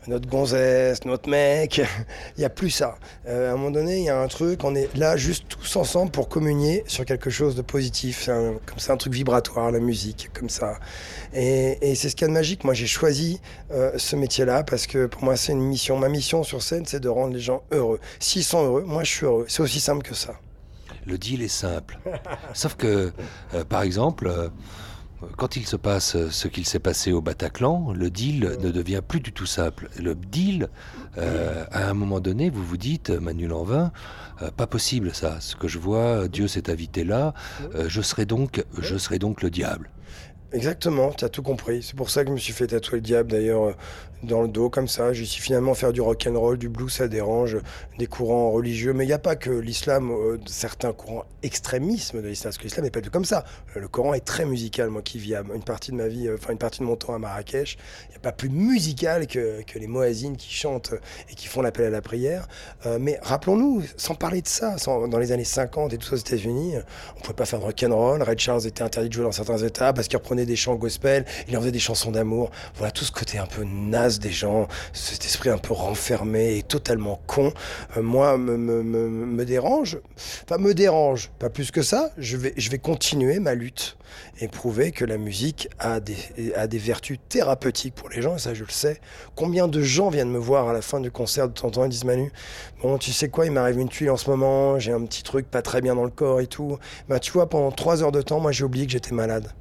notre 0.07 0.27
gonzesse, 0.29 1.05
notre 1.05 1.27
mec. 1.29 1.77
Il 2.37 2.39
n'y 2.39 2.45
a 2.45 2.49
plus 2.49 2.69
ça. 2.69 2.95
Euh, 3.27 3.49
à 3.49 3.53
un 3.53 3.57
moment 3.57 3.71
donné, 3.71 3.97
il 3.99 4.03
y 4.05 4.09
a 4.09 4.19
un 4.19 4.27
truc, 4.27 4.63
on 4.63 4.73
est 4.75 4.95
là 4.95 5.17
juste 5.17 5.45
tous 5.49 5.75
ensemble 5.75 6.11
pour 6.11 6.29
communier 6.29 6.83
sur 6.87 7.05
quelque 7.05 7.29
chose 7.29 7.55
de 7.55 7.61
positif. 7.61 8.29
Un- 8.29 8.55
comme 8.65 8.79
ça 8.79 8.93
un 8.93 8.97
truc 8.97 9.13
vibratoire, 9.13 9.71
la 9.71 9.79
musique, 9.79 10.29
comme 10.33 10.49
ça. 10.49 10.79
Et, 11.33 11.77
et 11.81 11.95
c'est 11.95 12.09
ce 12.09 12.15
qu'il 12.15 12.23
y 12.23 12.25
a 12.25 12.27
de 12.29 12.33
magique. 12.33 12.63
Moi, 12.63 12.73
j'ai 12.73 12.87
choisi 12.87 13.39
euh, 13.71 13.91
ce 13.97 14.15
métier-là 14.15 14.63
parce 14.63 14.87
que 14.87 15.05
pour 15.05 15.23
moi, 15.23 15.35
c'est 15.35 15.51
une 15.51 15.61
mission. 15.61 15.97
Ma 15.97 16.09
mission 16.09 16.43
sur 16.43 16.61
scène, 16.63 16.85
c'est 16.85 16.99
de 16.99 17.09
rendre 17.09 17.33
les 17.33 17.39
gens 17.39 17.63
heureux. 17.71 17.99
S'ils 18.19 18.43
sont 18.43 18.63
heureux, 18.63 18.83
moi, 18.83 19.03
je 19.03 19.11
suis 19.11 19.25
heureux. 19.25 19.45
C'est 19.47 19.61
aussi 19.61 19.79
simple 19.79 20.03
que 20.03 20.15
ça. 20.15 20.33
Le 21.09 21.17
deal 21.17 21.41
est 21.41 21.47
simple. 21.47 21.97
Sauf 22.53 22.75
que, 22.75 23.11
euh, 23.55 23.63
par 23.63 23.81
exemple, 23.81 24.27
euh, 24.27 24.49
quand 25.37 25.55
il 25.55 25.65
se 25.65 25.75
passe 25.75 26.15
euh, 26.15 26.29
ce 26.29 26.47
qu'il 26.47 26.67
s'est 26.67 26.79
passé 26.79 27.11
au 27.11 27.19
Bataclan, 27.19 27.93
le 27.93 28.11
deal 28.11 28.57
ne 28.61 28.69
devient 28.69 29.01
plus 29.05 29.19
du 29.19 29.33
tout 29.33 29.47
simple. 29.47 29.89
Le 29.97 30.13
deal, 30.13 30.69
à 31.17 31.89
un 31.89 31.93
moment 31.95 32.19
donné, 32.19 32.51
vous 32.51 32.63
vous 32.63 32.77
dites, 32.77 33.09
Manu 33.09 33.47
Lanvin, 33.47 33.91
pas 34.55 34.67
possible 34.67 35.13
ça. 35.13 35.41
Ce 35.41 35.55
que 35.55 35.67
je 35.67 35.79
vois, 35.79 36.27
Dieu 36.27 36.47
s'est 36.47 36.69
invité 36.69 37.03
là. 37.03 37.33
je 37.87 38.01
serai 38.01 38.25
donc, 38.25 38.63
je 38.77 38.97
serai 38.97 39.19
donc 39.19 39.41
le 39.41 39.49
diable. 39.49 39.89
Exactement, 40.51 41.11
tu 41.11 41.25
as 41.25 41.29
tout 41.29 41.43
compris. 41.43 41.83
C'est 41.83 41.95
pour 41.95 42.09
ça 42.09 42.23
que 42.23 42.29
je 42.29 42.33
me 42.33 42.39
suis 42.39 42.53
fait 42.53 42.65
tatouer 42.65 42.97
le 42.97 43.01
diable 43.01 43.29
d'ailleurs 43.29 43.63
euh, 43.65 43.73
dans 44.23 44.41
le 44.41 44.47
dos 44.47 44.71
comme 44.71 44.87
ça. 44.87 45.13
J'ai 45.13 45.25
su 45.25 45.43
finalement 45.43 45.75
faire 45.75 45.93
du 45.93 46.01
rock 46.01 46.25
and 46.27 46.39
roll, 46.39 46.57
du 46.57 46.69
blues, 46.69 46.91
ça 46.91 47.07
dérange, 47.07 47.59
des 47.99 48.07
courants 48.07 48.49
religieux. 48.49 48.91
Mais 48.93 49.03
il 49.03 49.07
n'y 49.07 49.13
a 49.13 49.19
pas 49.19 49.35
que 49.35 49.51
l'islam, 49.51 50.09
euh, 50.09 50.39
certains 50.47 50.91
courants 50.91 51.25
extrémismes 51.43 52.23
de 52.23 52.27
l'islam, 52.27 52.49
parce 52.49 52.57
que 52.57 52.63
l'islam 52.63 52.83
n'est 52.83 52.89
pas 52.89 53.01
tout 53.01 53.11
comme 53.11 53.25
ça. 53.25 53.45
Euh, 53.77 53.79
Le 53.79 53.87
Coran 53.87 54.15
est 54.15 54.25
très 54.25 54.43
musical, 54.43 54.89
moi 54.89 55.03
qui 55.03 55.19
vis 55.19 55.35
une 55.35 55.63
partie 55.63 55.91
de 55.91 55.97
ma 55.97 56.07
vie, 56.07 56.27
enfin 56.33 56.51
une 56.51 56.57
partie 56.57 56.79
de 56.79 56.85
mon 56.85 56.95
temps 56.95 57.13
à 57.13 57.19
Marrakech. 57.19 57.77
Il 58.07 58.09
n'y 58.09 58.15
a 58.15 58.19
pas 58.19 58.31
plus 58.31 58.49
musical 58.49 59.27
que, 59.27 59.61
les 59.75 59.87
moazines 59.87 60.35
qui 60.35 60.51
chantent 60.51 60.95
et 61.29 61.35
qui 61.35 61.45
font 61.45 61.61
l'appel 61.61 61.85
à 61.85 61.89
la 61.91 62.01
prière. 62.01 62.47
Mais 62.99 63.19
rappelons-nous, 63.21 63.83
sans 63.97 64.15
parler 64.15 64.41
de 64.41 64.47
ça, 64.47 64.75
dans 64.85 65.19
les 65.19 65.31
années 65.31 65.43
50 65.43 65.93
et 65.93 65.97
tout 65.97 66.07
ça 66.07 66.15
aux 66.15 66.17
États-Unis, 66.17 66.73
on 67.15 67.19
ne 67.19 67.21
pouvait 67.21 67.35
pas 67.35 67.45
faire 67.45 67.59
de 67.59 67.65
rock 67.65 67.85
and 67.87 67.95
roll. 67.95 68.23
Red 68.23 68.39
Charles 68.39 68.67
était 68.67 68.81
interdit 68.81 69.09
de 69.09 69.13
jouer 69.13 69.23
dans 69.23 69.31
certains 69.31 69.59
États 69.59 69.93
parce 69.93 70.07
qu'il 70.07 70.17
reprenait 70.17 70.38
des 70.45 70.55
chants 70.55 70.75
gospel, 70.75 71.25
il 71.47 71.57
en 71.57 71.61
faisait 71.61 71.71
des 71.71 71.79
chansons 71.79 72.11
d'amour. 72.11 72.51
Voilà 72.75 72.91
tout 72.91 73.05
ce 73.05 73.11
côté 73.11 73.37
un 73.37 73.45
peu 73.45 73.63
naze 73.63 74.19
des 74.19 74.31
gens, 74.31 74.67
cet 74.93 75.25
esprit 75.25 75.49
un 75.49 75.57
peu 75.57 75.73
renfermé 75.73 76.57
et 76.57 76.63
totalement 76.63 77.21
con. 77.27 77.53
euh, 77.97 78.01
moi, 78.01 78.37
me, 78.37 79.43
dérange. 79.43 79.99
Enfin, 80.43 80.57
me 80.57 80.73
dérange, 80.73 81.31
pas 81.39 81.49
plus 81.49 81.71
que 81.71 81.81
ça. 81.81 82.11
Je 82.17 82.37
vais, 82.37 82.53
je 82.57 82.69
vais 82.69 82.79
continuer 82.79 83.39
ma 83.39 83.53
lutte 83.53 83.97
et 84.41 84.47
prouver 84.47 84.91
que 84.91 85.05
la 85.05 85.17
musique 85.17 85.69
a 85.79 85.99
des, 85.99 86.17
a 86.55 86.67
des 86.67 86.77
vertus 86.77 87.19
thérapeutiques 87.29 87.95
pour 87.95 88.09
les 88.09 88.21
gens, 88.21 88.35
et 88.35 88.39
ça 88.39 88.53
je 88.53 88.63
le 88.63 88.71
sais. 88.71 88.99
Combien 89.35 89.67
de 89.67 89.81
gens 89.81 90.09
viennent 90.09 90.31
me 90.31 90.39
voir 90.39 90.69
à 90.69 90.73
la 90.73 90.81
fin 90.81 90.99
du 90.99 91.11
concert 91.11 91.47
de 91.47 91.53
Tonton 91.53 91.85
et 91.85 91.89
disent 91.89 92.05
Manu, 92.05 92.31
bon 92.81 92.97
tu 92.97 93.11
sais 93.11 93.29
quoi, 93.29 93.45
il 93.45 93.51
m'arrive 93.51 93.79
une 93.79 93.89
tuile 93.89 94.11
en 94.11 94.17
ce 94.17 94.29
moment, 94.29 94.79
j'ai 94.79 94.91
un 94.91 95.05
petit 95.05 95.23
truc 95.23 95.49
pas 95.49 95.61
très 95.61 95.81
bien 95.81 95.95
dans 95.95 96.05
le 96.05 96.09
corps 96.09 96.41
et 96.41 96.47
tout. 96.47 96.77
Bah 97.07 97.19
tu 97.19 97.31
vois, 97.31 97.49
pendant 97.49 97.71
trois 97.71 98.03
heures 98.03 98.11
de 98.11 98.21
temps, 98.21 98.39
moi 98.39 98.51
j'ai 98.51 98.63
oublié 98.63 98.85
que 98.85 98.91
j'étais 98.91 99.13
malade. 99.13 99.51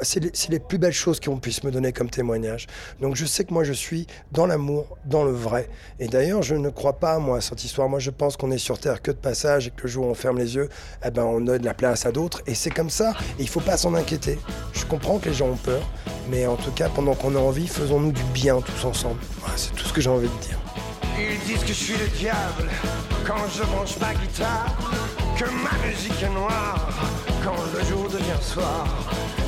C'est 0.00 0.48
les, 0.48 0.58
plus 0.58 0.78
belles 0.78 0.92
choses 0.92 1.20
qu'on 1.20 1.38
puisse 1.38 1.62
me 1.64 1.70
donner 1.70 1.92
comme 1.92 2.10
témoignage. 2.10 2.66
Donc 3.00 3.16
je 3.16 3.24
sais 3.24 3.44
que 3.44 3.52
moi 3.52 3.64
je 3.64 3.72
suis 3.72 4.06
dans 4.32 4.46
l'amour, 4.46 4.96
dans 5.04 5.24
le 5.24 5.32
vrai. 5.32 5.68
Et 5.98 6.08
d'ailleurs, 6.08 6.42
je 6.42 6.54
ne 6.54 6.70
crois 6.70 6.94
pas, 6.94 7.18
moi, 7.18 7.38
à 7.38 7.40
cette 7.40 7.64
histoire. 7.64 7.88
Moi, 7.88 7.98
je 7.98 8.10
pense 8.10 8.36
qu'on 8.36 8.50
est 8.50 8.58
sur 8.58 8.78
Terre 8.78 9.02
que 9.02 9.10
de 9.10 9.16
passage 9.16 9.68
et 9.68 9.70
que 9.70 9.82
le 9.82 9.88
jour 9.88 10.06
où 10.06 10.10
on 10.10 10.14
ferme 10.14 10.38
les 10.38 10.56
yeux, 10.56 10.68
eh 11.04 11.10
ben, 11.10 11.24
on 11.24 11.40
donne 11.40 11.62
la 11.62 11.74
place 11.74 12.06
à 12.06 12.12
d'autres. 12.12 12.42
Et 12.46 12.54
c'est 12.54 12.70
comme 12.70 12.90
ça. 12.90 13.14
Et 13.38 13.42
il 13.42 13.48
faut 13.48 13.60
pas 13.60 13.76
s'en 13.76 13.94
inquiéter. 13.94 14.38
Je 14.72 14.84
comprends 14.84 15.18
que 15.18 15.28
les 15.28 15.34
gens 15.34 15.48
ont 15.48 15.56
peur. 15.56 15.82
Mais 16.30 16.46
en 16.46 16.56
tout 16.56 16.72
cas, 16.72 16.88
pendant 16.88 17.14
qu'on 17.14 17.34
a 17.36 17.38
envie, 17.38 17.66
faisons-nous 17.66 18.12
du 18.12 18.22
bien 18.32 18.60
tous 18.60 18.86
ensemble. 18.86 19.20
C'est 19.56 19.74
tout 19.74 19.84
ce 19.84 19.92
que 19.92 20.00
j'ai 20.00 20.10
envie 20.10 20.28
de 20.28 20.42
dire. 20.42 20.58
Ils 21.18 21.38
disent 21.46 21.62
que 21.62 21.68
je 21.68 21.72
suis 21.72 21.96
le 21.96 22.08
diable 22.18 22.68
quand 23.24 23.36
je 23.56 23.62
branche 23.62 23.98
ma 24.00 24.14
guitare, 24.14 24.76
que 25.38 25.44
ma 25.44 25.86
musique 25.86 26.22
est 26.22 26.30
noire 26.30 26.88
quand 27.44 27.56
le 27.76 27.84
jour 27.84 28.08
devient 28.08 28.40
soir. 28.40 28.86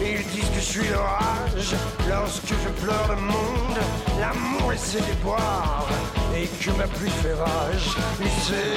Ils 0.01 0.25
disent 0.29 0.51
que 0.51 0.57
je 0.57 0.61
suis 0.61 0.89
l'orage 0.89 1.75
lorsque 2.09 2.49
je 2.49 2.69
pleure 2.85 3.09
le 3.09 3.23
monde, 3.23 3.79
l'amour 4.21 4.73
et 4.73 4.77
ses 4.77 5.01
déboires, 5.01 5.89
et 6.37 6.47
que 6.47 6.71
ma 6.77 6.87
pluie 6.87 7.11
fait 7.11 7.35
rage. 7.35 7.97
Sait 8.43 8.77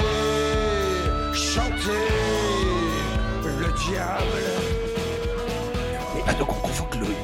chanter 1.34 2.08
le 3.44 3.68
diable. 3.86 4.59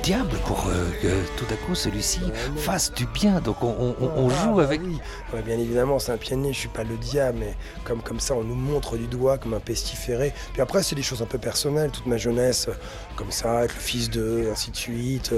Diable 0.06 0.38
pour 0.46 0.68
euh, 0.68 0.92
que 1.02 1.08
tout 1.36 1.52
à 1.52 1.58
coup 1.66 1.74
celui-ci 1.74 2.20
fasse 2.58 2.94
du 2.94 3.08
bien. 3.08 3.40
Donc 3.42 3.64
on, 3.64 3.70
on- 3.80 3.96
on- 4.00 4.12
on 4.26 4.30
joue 4.30 4.36
Ah, 4.52 4.54
bah 4.58 4.64
avec. 4.64 4.82
oui. 4.86 5.00
Ouais, 5.34 5.42
bien 5.42 5.58
évidemment, 5.58 5.98
c'est 5.98 6.12
un 6.12 6.18
pianier, 6.18 6.54
je 6.54 6.60
suis 6.60 6.68
pas 6.70 6.84
le 6.84 6.96
diable, 6.96 7.40
mais 7.40 7.56
comme, 7.86 8.04
comme 8.04 8.20
ça, 8.20 8.36
on 8.36 8.44
nous 8.44 8.54
montre 8.54 8.98
du 8.98 9.08
doigt 9.08 9.40
comme 9.40 9.56
un 9.56 9.60
pestiféré. 9.60 10.32
Puis 10.54 10.62
après, 10.62 10.84
c'est 10.84 10.94
des 10.94 11.02
choses 11.02 11.24
un 11.24 11.26
peu 11.26 11.40
personnelles, 11.40 11.90
toute 11.90 12.06
ma 12.06 12.18
jeunesse, 12.18 12.68
euh, 12.70 12.74
comme 13.16 13.32
ça, 13.32 13.58
avec 13.60 13.74
le 13.74 13.80
fils 13.82 14.12
d'eux, 14.12 14.44
et 14.46 14.52
ainsi 14.52 14.70
de 14.70 14.76
suite. 14.78 15.34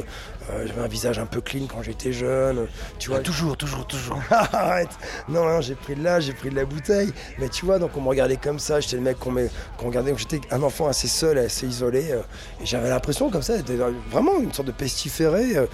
Euh, 0.50 0.66
J'avais 0.68 0.82
un 0.82 0.88
visage 0.88 1.20
un 1.20 1.26
peu 1.26 1.42
clean 1.42 1.66
quand 1.68 1.82
j'étais 1.82 2.14
jeune. 2.14 2.68
Tu 3.00 3.10
vois, 3.10 3.20
toujours, 3.20 3.58
toujours, 3.58 3.86
toujours. 3.86 4.20
Arrête 4.30 4.90
Non, 5.28 5.46
non, 5.46 5.62
j'ai 5.62 5.76
pris 5.76 5.96
de 5.96 6.04
là, 6.04 6.20
j'ai 6.20 6.34
pris 6.34 6.50
de 6.50 6.56
la 6.56 6.66
bouteille. 6.66 7.12
Mais 7.40 7.50
tu 7.50 7.66
vois, 7.66 7.80
donc 7.80 7.92
on 7.98 8.02
me 8.02 8.08
regardait 8.08 8.38
comme 8.38 8.60
ça, 8.60 8.80
j'étais 8.80 8.96
le 8.96 9.02
mec 9.02 9.20
qu'on 9.20 9.36
qu'on 9.78 9.88
regardait. 9.88 10.14
J'étais 10.18 10.40
un 10.52 10.64
enfant 10.64 10.88
assez 10.88 11.08
seul, 11.08 11.38
assez 11.38 11.68
isolé. 11.68 12.12
euh, 12.12 12.22
et 12.62 12.66
j'avais 12.66 12.90
l'impression 12.90 13.30
comme 13.30 13.42
ça, 13.42 13.56
vraiment 14.10 14.40
une 14.40 14.54
sorte 14.54 14.68
de 14.68 14.72
pestiféré. 14.74 15.58
euh, 15.58 15.66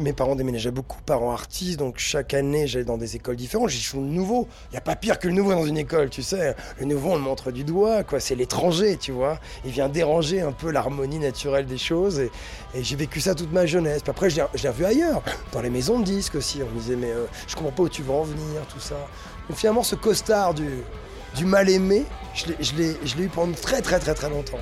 mes 0.00 0.12
parents 0.12 0.34
déménageaient 0.36 0.70
beaucoup, 0.70 1.00
parents 1.06 1.32
artistes, 1.32 1.78
donc 1.78 1.98
chaque 1.98 2.34
année 2.34 2.66
j'allais 2.66 2.84
dans 2.84 2.98
des 2.98 3.16
écoles 3.16 3.36
différentes. 3.36 3.68
J'ai 3.70 3.80
toujours 3.80 4.00
le 4.02 4.08
nouveau. 4.08 4.48
Il 4.70 4.72
n'y 4.72 4.78
a 4.78 4.82
pas 4.82 4.96
pire 4.96 5.18
que 5.18 5.28
le 5.28 5.34
nouveau 5.34 5.52
dans 5.52 5.66
une 5.66 5.78
école, 5.78 6.10
tu 6.10 6.22
sais. 6.22 6.54
Le 6.80 6.86
nouveau, 6.86 7.10
on 7.10 7.14
le 7.16 7.20
montre 7.20 7.52
du 7.52 7.64
doigt, 7.64 8.02
quoi. 8.02 8.18
C'est 8.20 8.34
l'étranger, 8.34 8.96
tu 8.96 9.12
vois. 9.12 9.38
Il 9.64 9.70
vient 9.70 9.88
déranger 9.88 10.40
un 10.40 10.52
peu 10.52 10.70
l'harmonie 10.70 11.18
naturelle 11.18 11.66
des 11.66 11.78
choses. 11.78 12.18
Et, 12.18 12.30
et 12.74 12.82
j'ai 12.82 12.96
vécu 12.96 13.20
ça 13.20 13.34
toute 13.34 13.51
ma 13.52 13.66
jeunesse. 13.66 14.02
Puis 14.02 14.10
après, 14.10 14.30
je 14.30 14.36
l'ai 14.36 14.68
revu 14.68 14.84
ailleurs, 14.84 15.22
dans 15.52 15.60
les 15.60 15.70
maisons 15.70 15.98
de 16.00 16.04
disques 16.04 16.34
aussi. 16.34 16.60
On 16.62 16.70
me 16.74 16.78
disait, 16.80 16.96
mais 16.96 17.10
euh, 17.10 17.26
je 17.46 17.54
comprends 17.54 17.72
pas 17.72 17.82
où 17.84 17.88
tu 17.88 18.02
veux 18.02 18.12
en 18.12 18.22
venir, 18.22 18.62
tout 18.72 18.80
ça. 18.80 18.96
Donc 19.48 19.58
finalement, 19.58 19.82
ce 19.82 19.94
costard 19.94 20.54
du, 20.54 21.44
mal-aimé, 21.44 22.04
je 22.34 22.74
l'ai- 22.76 23.24
eu 23.24 23.28
pendant 23.28 23.54
très 23.54 23.80
très 23.82 23.98
très 23.98 24.14
très 24.14 24.30
longtemps. 24.30 24.60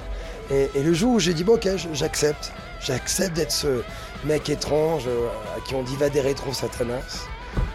Et, 0.50 0.68
le 0.82 0.92
jour 0.92 1.14
où 1.14 1.18
j'ai 1.20 1.35
dit, 1.35 1.44
bon, 1.44 1.54
ok, 1.54 1.68
j'accepte. 1.92 2.52
J'accepte 2.80 3.37
d'être 3.37 3.52
ce 3.52 3.82
mec 4.25 4.49
étrange 4.49 5.04
euh, 5.06 5.28
à 5.56 5.61
qui 5.61 5.75
on 5.75 5.82
dit 5.82 5.97
va 5.97 6.09
des 6.09 6.20
rétro 6.20 6.52
satanas. 6.52 7.26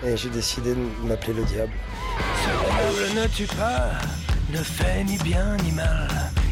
Et 0.06 0.18
j'ai 0.18 0.30
décidé 0.30 0.74
de 0.74 1.08
m'appeler 1.08 1.34
le 1.34 1.44
diable. 1.44 1.72
Le 2.48 3.04
diable 3.06 3.22
ne 3.22 3.28
tue 3.28 3.48
pas, 3.48 3.92
ne 4.52 4.58
fait 4.64 5.04
ni 5.04 5.18
bien 5.20 5.56
ni 5.64 5.72
mal. 5.72 6.08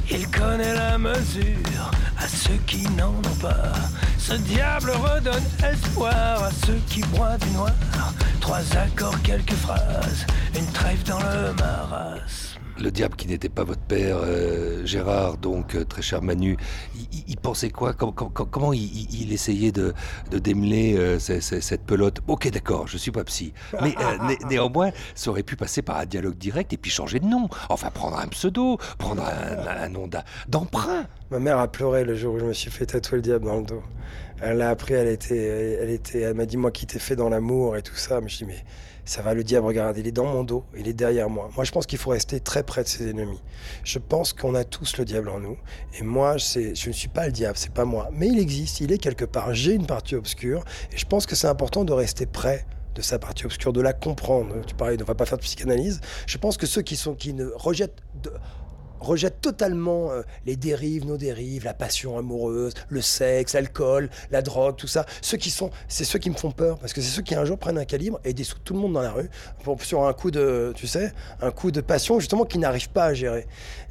Il 0.09 0.29
connaît 0.29 0.73
la 0.73 0.97
mesure 0.97 1.91
à 2.17 2.27
ceux 2.27 2.57
qui 2.67 2.83
n'en 2.91 3.09
ont 3.09 3.35
pas. 3.41 3.71
Ce 4.25 4.33
diable 4.35 4.91
redonne 4.91 5.43
espoir 5.69 6.43
à 6.43 6.51
ceux 6.65 6.79
qui 6.87 7.01
broient 7.01 7.37
du 7.37 7.49
noir. 7.51 7.71
Trois 8.39 8.61
accords, 8.77 9.21
quelques 9.21 9.51
phrases, 9.53 10.25
une 10.57 10.65
trêve 10.67 11.03
dans 11.03 11.19
le 11.19 11.53
marasme. 11.59 12.59
Le 12.79 12.89
diable 12.89 13.15
qui 13.15 13.27
n'était 13.27 13.49
pas 13.49 13.63
votre 13.63 13.81
père, 13.81 14.17
euh, 14.23 14.83
Gérard, 14.85 15.37
donc 15.37 15.75
euh, 15.75 15.85
très 15.85 16.01
cher 16.01 16.23
Manu, 16.23 16.57
il, 17.27 17.37
pensait 17.37 17.69
quoi? 17.69 17.93
Com- 17.93 18.11
com- 18.13 18.31
com- 18.33 18.47
Comment 18.49 18.73
il, 18.73 19.31
essayait 19.31 19.71
de, 19.71 19.93
de 20.31 20.39
démêler 20.39 20.97
euh, 20.97 21.19
ce- 21.19 21.39
ce- 21.39 21.59
cette 21.59 21.83
pelote? 21.85 22.21
Ok, 22.27 22.49
d'accord, 22.49 22.87
je 22.87 22.97
suis 22.97 23.11
pas 23.11 23.23
psy. 23.25 23.53
Mais 23.81 23.95
né- 24.27 24.39
néanmoins, 24.49 24.89
ça 25.13 25.29
aurait 25.29 25.43
pu 25.43 25.55
passer 25.55 25.83
par 25.83 25.97
un 25.97 26.05
dialogue 26.07 26.35
direct 26.37 26.73
et 26.73 26.77
puis 26.77 26.89
changer 26.89 27.19
de 27.19 27.25
nom. 27.27 27.47
Enfin, 27.69 27.91
prendre 27.91 28.17
un 28.17 28.27
pseudo, 28.27 28.79
prendre 28.97 29.23
un, 29.23 29.67
un 29.83 29.89
nom 29.89 30.09
d'emprunt. 30.47 31.05
Ma 31.33 31.39
mère 31.39 31.57
a 31.57 31.67
pleuré 31.67 32.03
le 32.03 32.13
jour 32.13 32.35
où 32.35 32.39
je 32.39 32.45
me 32.45 32.53
suis 32.53 32.69
fait 32.69 32.85
tatouer 32.85 33.15
le 33.15 33.23
diable 33.23 33.45
dans 33.45 33.57
le 33.57 33.63
dos. 33.63 33.81
Elle 34.39 34.57
l'a 34.57 34.69
appris, 34.69 34.93
elle 34.93 35.07
était, 35.07 35.79
elle 35.81 35.89
était, 35.89 36.21
elle 36.21 36.35
m'a 36.35 36.45
dit 36.45 36.57
moi 36.57 36.69
qui 36.69 36.85
t'ai 36.85 36.99
fait 36.99 37.15
dans 37.15 37.27
l'amour 37.27 37.75
et 37.75 37.81
tout 37.81 37.95
ça. 37.95 38.21
Mais 38.21 38.29
je 38.29 38.37
dis 38.37 38.45
mais 38.45 38.63
ça 39.03 39.23
va 39.23 39.33
le 39.33 39.43
diable, 39.43 39.65
regarde, 39.65 39.97
il 39.97 40.05
est 40.05 40.11
dans 40.11 40.27
mon 40.27 40.43
dos, 40.43 40.63
il 40.77 40.87
est 40.87 40.93
derrière 40.93 41.31
moi. 41.31 41.49
Moi 41.55 41.65
je 41.65 41.71
pense 41.71 41.87
qu'il 41.87 41.97
faut 41.97 42.11
rester 42.11 42.39
très 42.39 42.61
près 42.61 42.83
de 42.83 42.87
ses 42.87 43.09
ennemis. 43.09 43.41
Je 43.83 43.97
pense 43.97 44.31
qu'on 44.31 44.53
a 44.53 44.63
tous 44.63 44.95
le 44.97 45.05
diable 45.05 45.29
en 45.29 45.39
nous. 45.39 45.57
Et 45.97 46.03
moi 46.03 46.37
je 46.37 46.69
ne 46.87 46.93
suis 46.93 47.07
pas 47.07 47.25
le 47.25 47.31
diable, 47.31 47.57
c'est 47.57 47.73
pas 47.73 47.85
moi. 47.85 48.09
Mais 48.13 48.27
il 48.27 48.37
existe, 48.37 48.81
il 48.81 48.91
est 48.91 48.99
quelque 48.99 49.25
part. 49.25 49.55
J'ai 49.55 49.73
une 49.73 49.87
partie 49.87 50.13
obscure 50.13 50.63
et 50.91 50.97
je 50.97 51.05
pense 51.07 51.25
que 51.25 51.35
c'est 51.35 51.47
important 51.47 51.83
de 51.83 51.93
rester 51.93 52.27
près 52.27 52.67
de 52.93 53.01
sa 53.01 53.17
partie 53.17 53.45
obscure, 53.45 53.73
de 53.73 53.81
la 53.81 53.93
comprendre. 53.93 54.63
Tu 54.67 54.75
parlais, 54.75 54.97
on 54.97 54.99
ne 54.99 55.03
va 55.03 55.15
pas 55.15 55.25
faire 55.25 55.39
de 55.39 55.43
psychanalyse. 55.43 55.99
Je 56.27 56.37
pense 56.37 56.57
que 56.57 56.67
ceux 56.67 56.83
qui 56.83 56.95
sont 56.95 57.15
qui 57.15 57.33
ne 57.33 57.47
rejettent 57.55 58.03
de, 58.21 58.31
rejette 59.03 59.41
totalement 59.41 60.11
euh, 60.11 60.21
les 60.45 60.55
dérives, 60.55 61.05
nos 61.05 61.17
dérives, 61.17 61.65
la 61.65 61.73
passion 61.73 62.17
amoureuse, 62.17 62.73
le 62.89 63.01
sexe, 63.01 63.53
l'alcool, 63.53 64.09
la 64.31 64.41
drogue, 64.41 64.75
tout 64.75 64.87
ça. 64.87 65.05
Ceux 65.21 65.37
qui 65.37 65.51
sont, 65.51 65.69
c'est 65.87 66.05
ceux 66.05 66.19
qui 66.19 66.29
me 66.29 66.35
font 66.35 66.51
peur 66.51 66.79
parce 66.79 66.93
que 66.93 67.01
c'est 67.01 67.09
ceux 67.09 67.21
qui 67.21 67.35
un 67.35 67.45
jour 67.45 67.57
prennent 67.57 67.77
un 67.77 67.85
calibre 67.85 68.19
et 68.23 68.33
dessoutent 68.33 68.63
tout 68.63 68.73
le 68.73 68.79
monde 68.79 68.93
dans 68.93 69.01
la 69.01 69.11
rue 69.11 69.29
pour, 69.63 69.81
sur 69.83 70.05
un 70.05 70.13
coup 70.13 70.31
de, 70.31 70.73
tu 70.75 70.87
sais, 70.87 71.13
un 71.41 71.51
coup 71.51 71.71
de 71.71 71.81
passion 71.81 72.19
justement 72.19 72.45
qu'ils 72.45 72.61
n'arrivent 72.61 72.89
pas 72.89 73.05
à 73.05 73.13
gérer. 73.13 73.45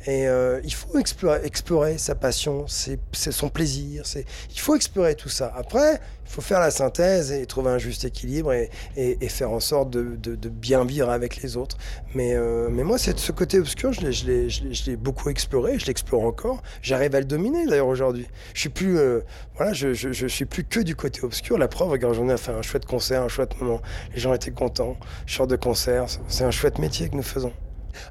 Et 0.06 0.26
euh, 0.26 0.60
il 0.64 0.74
faut 0.74 0.98
explorer, 0.98 1.98
sa 1.98 2.14
passion, 2.14 2.64
c'est 2.66 2.98
son 3.12 3.48
plaisir. 3.48 4.04
C'est, 4.04 4.24
il 4.52 4.58
faut 4.58 4.74
explorer 4.74 5.14
tout 5.14 5.28
ça. 5.28 5.52
Après, 5.56 6.00
il 6.24 6.30
faut 6.30 6.40
faire 6.40 6.60
la 6.60 6.70
synthèse 6.70 7.30
et 7.30 7.46
trouver 7.46 7.70
un 7.70 7.78
juste 7.78 8.04
équilibre 8.04 8.52
et, 8.52 8.70
et, 8.96 9.28
faire 9.28 9.50
en 9.50 9.60
sorte 9.60 9.90
de, 9.90 10.16
de, 10.16 10.34
de, 10.34 10.48
bien 10.48 10.84
vivre 10.84 11.10
avec 11.10 11.42
les 11.42 11.56
autres. 11.56 11.76
Mais, 12.14 12.34
euh, 12.34 12.68
mais 12.70 12.84
moi, 12.84 12.98
c'est 12.98 13.18
ce 13.18 13.32
côté 13.32 13.58
obscur, 13.58 13.92
je 13.92 14.86
l'ai 14.86 14.96
beaucoup 15.02 15.28
exploré, 15.28 15.78
je 15.78 15.86
l'explore 15.86 16.22
encore. 16.22 16.62
J'arrive 16.80 17.14
à 17.14 17.20
le 17.20 17.26
dominer 17.26 17.66
d'ailleurs 17.66 17.88
aujourd'hui. 17.88 18.26
Je 18.54 18.60
suis 18.60 18.68
plus, 18.68 18.98
euh, 18.98 19.20
voilà, 19.56 19.72
je, 19.72 20.26
suis 20.26 20.44
plus 20.44 20.64
que 20.64 20.80
du 20.80 20.96
côté 20.96 21.22
obscur. 21.22 21.58
La 21.58 21.68
preuve, 21.68 21.90
regarde, 21.90 22.14
j'en 22.14 22.28
ai 22.28 22.36
fait 22.36 22.52
un 22.52 22.62
chouette 22.62 22.86
concert, 22.86 23.22
un 23.22 23.28
chouette 23.28 23.60
moment. 23.60 23.80
Les 24.14 24.20
gens 24.20 24.32
étaient 24.32 24.50
contents. 24.50 24.96
Je 25.26 25.42
de 25.42 25.56
concert, 25.56 26.06
c'est 26.28 26.44
un 26.44 26.52
chouette 26.52 26.78
métier 26.78 27.08
que 27.08 27.16
nous 27.16 27.22
faisons. 27.22 27.52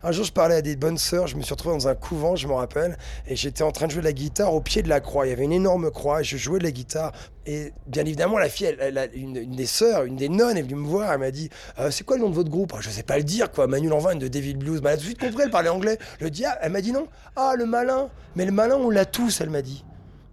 Un 0.04 0.12
jour, 0.12 0.26
je 0.26 0.32
parlais 0.32 0.56
à 0.56 0.62
des 0.62 0.76
bonnes 0.76 0.98
sœurs, 0.98 1.28
je 1.28 1.36
me 1.36 1.42
suis 1.42 1.54
retrouvé 1.54 1.76
dans 1.76 1.88
un 1.88 1.96
couvent, 1.96 2.36
je 2.36 2.48
me 2.48 2.54
rappelle, 2.54 2.98
et 3.28 3.36
j'étais 3.36 3.64
en 3.64 3.72
train 3.72 3.88
de 3.88 3.92
jouer 3.92 4.02
de 4.02 4.08
la 4.08 4.14
guitare 4.14 4.54
au 4.54 4.62
pied 4.62 4.82
de 4.82 4.90
la 4.90 5.00
croix. 5.00 5.26
Il 5.26 5.30
y 5.30 5.34
avait 5.34 5.44
une 5.44 5.52
énorme 5.52 5.92
croix, 5.92 6.22
et 6.22 6.24
je 6.24 6.38
jouais 6.38 6.60
de 6.60 6.64
la 6.64 6.72
guitare. 6.72 7.12
Et 7.46 7.74
bien 7.88 8.04
évidemment, 8.04 8.38
la 8.38 8.50
fille, 8.50 8.76
une, 9.14 9.56
des 9.56 9.66
sœurs, 9.66 10.04
une 10.04 10.16
des 10.16 10.30
nonnes, 10.30 10.58
est 10.58 10.62
venue 10.62 10.76
me 10.76 10.88
voir, 10.88 11.12
elle 11.12 11.20
m'a 11.20 11.32
dit 11.32 11.50
euh, 11.80 11.90
C'est 11.90 12.04
quoi 12.04 12.18
le 12.18 12.24
nom 12.24 12.30
de 12.30 12.36
votre 12.36 12.50
groupe? 12.50 12.74
Je 12.80 12.90
sais 12.90 13.04
pas 13.04 13.18
le 13.18 13.24
dire, 13.24 13.52
quoi. 13.52 13.68
Manu 13.68 13.90
Lanvin 13.90 14.16
de 14.16 14.28
David 14.28 14.60
Blues. 14.60 14.82
Bah, 14.82 14.92
elle 14.92 14.96
a 14.96 14.98
tout 14.98 15.04
de 15.04 15.08
suite 15.08 15.20
compris, 15.20 15.44
elle 15.44 15.52
parlait 15.52 15.70
anglais. 15.70 15.98
Le 16.20 16.30
diable, 16.30 16.58
elle 16.62 16.72
m'a 16.72 16.82
dit 16.82 16.92
non. 16.92 17.08
Ah, 17.36 17.54
le 17.58 17.66
malin. 17.66 18.10
Mais 18.36 18.46
le 18.46 18.52
malin, 18.52 18.76
on 18.76 18.90
l'a 18.90 19.06
tous, 19.06 19.42
elle 19.42 19.50
m'a 19.50 19.62
dit. 19.62 19.84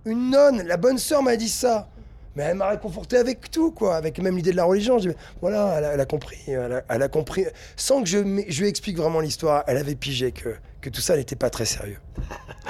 Une 0.04 0.30
nonne, 0.30 0.62
la 0.62 0.76
bonne 0.76 0.98
sœur 0.98 1.22
m'a 1.22 1.36
dit 1.36 1.48
ça 1.48 1.88
mais 2.38 2.44
elle 2.44 2.56
m'a 2.56 2.68
réconforté 2.68 3.16
avec 3.16 3.50
tout, 3.50 3.72
quoi, 3.72 3.96
avec 3.96 4.20
même 4.20 4.36
l'idée 4.36 4.52
de 4.52 4.56
la 4.56 4.64
religion. 4.64 5.00
Je 5.00 5.10
voilà, 5.40 5.74
elle 5.76 5.84
a, 5.84 5.92
elle 5.94 6.00
a 6.00 6.06
compris, 6.06 6.38
elle 6.46 7.02
a, 7.02 7.08
compris. 7.08 7.44
Sans 7.76 8.00
que 8.00 8.08
je, 8.08 8.18
je 8.48 8.60
lui 8.60 8.68
explique 8.68 8.96
vraiment 8.96 9.18
l'histoire, 9.18 9.64
elle 9.66 9.76
avait 9.76 9.96
pigé 9.96 10.30
que, 10.30 10.54
que 10.80 10.88
tout 10.88 11.00
ça 11.00 11.16
n'était 11.16 11.34
pas 11.34 11.50
très 11.50 11.64
sérieux. 11.64 11.98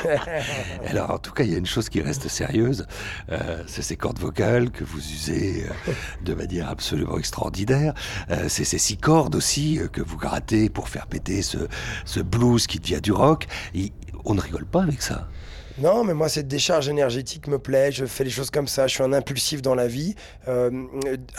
Alors, 0.87 1.11
en 1.11 1.19
tout 1.19 1.33
cas, 1.33 1.45
il 1.45 1.53
y 1.53 1.55
a 1.55 1.59
une 1.59 1.67
chose 1.67 1.91
qui 1.91 2.01
reste 2.01 2.29
sérieuse, 2.29 2.87
euh, 3.31 3.63
c'est 3.67 3.83
ces 3.83 3.97
cordes 3.97 4.19
vocales 4.19 4.71
que 4.71 4.85
vous 4.85 5.01
usez 5.01 5.67
euh, 5.67 5.93
de 6.25 6.33
manière 6.33 6.71
absolument 6.71 7.19
extraordinaire. 7.19 7.93
Euh, 8.31 8.47
c'est 8.49 8.65
ces 8.65 8.79
six 8.79 8.97
cordes 8.97 9.35
aussi 9.35 9.81
que 9.93 10.01
vous 10.01 10.17
grattez 10.17 10.71
pour 10.71 10.89
faire 10.89 11.07
péter 11.07 11.43
ce, 11.43 11.59
ce 12.07 12.21
blues 12.21 12.67
qui 12.67 12.79
devient 12.79 13.03
du 13.03 13.13
rock. 13.13 13.47
Et 13.75 13.93
on 14.25 14.33
ne 14.33 14.41
rigole 14.41 14.65
pas 14.65 14.83
avec 14.83 15.03
ça. 15.03 15.29
Non, 15.81 16.03
mais 16.03 16.13
moi, 16.13 16.29
cette 16.29 16.49
décharge 16.49 16.89
énergétique 16.89 17.47
me 17.47 17.59
plaît. 17.59 17.93
Je 17.93 18.05
fais 18.05 18.25
les 18.25 18.31
choses 18.31 18.51
comme 18.51 18.67
ça. 18.67 18.89
Je 18.89 18.95
suis 18.95 19.03
un 19.05 19.13
impulsif 19.13 19.63
dans 19.63 19.77
la 19.77 19.87
vie. 19.87 20.17
Euh, 20.49 20.71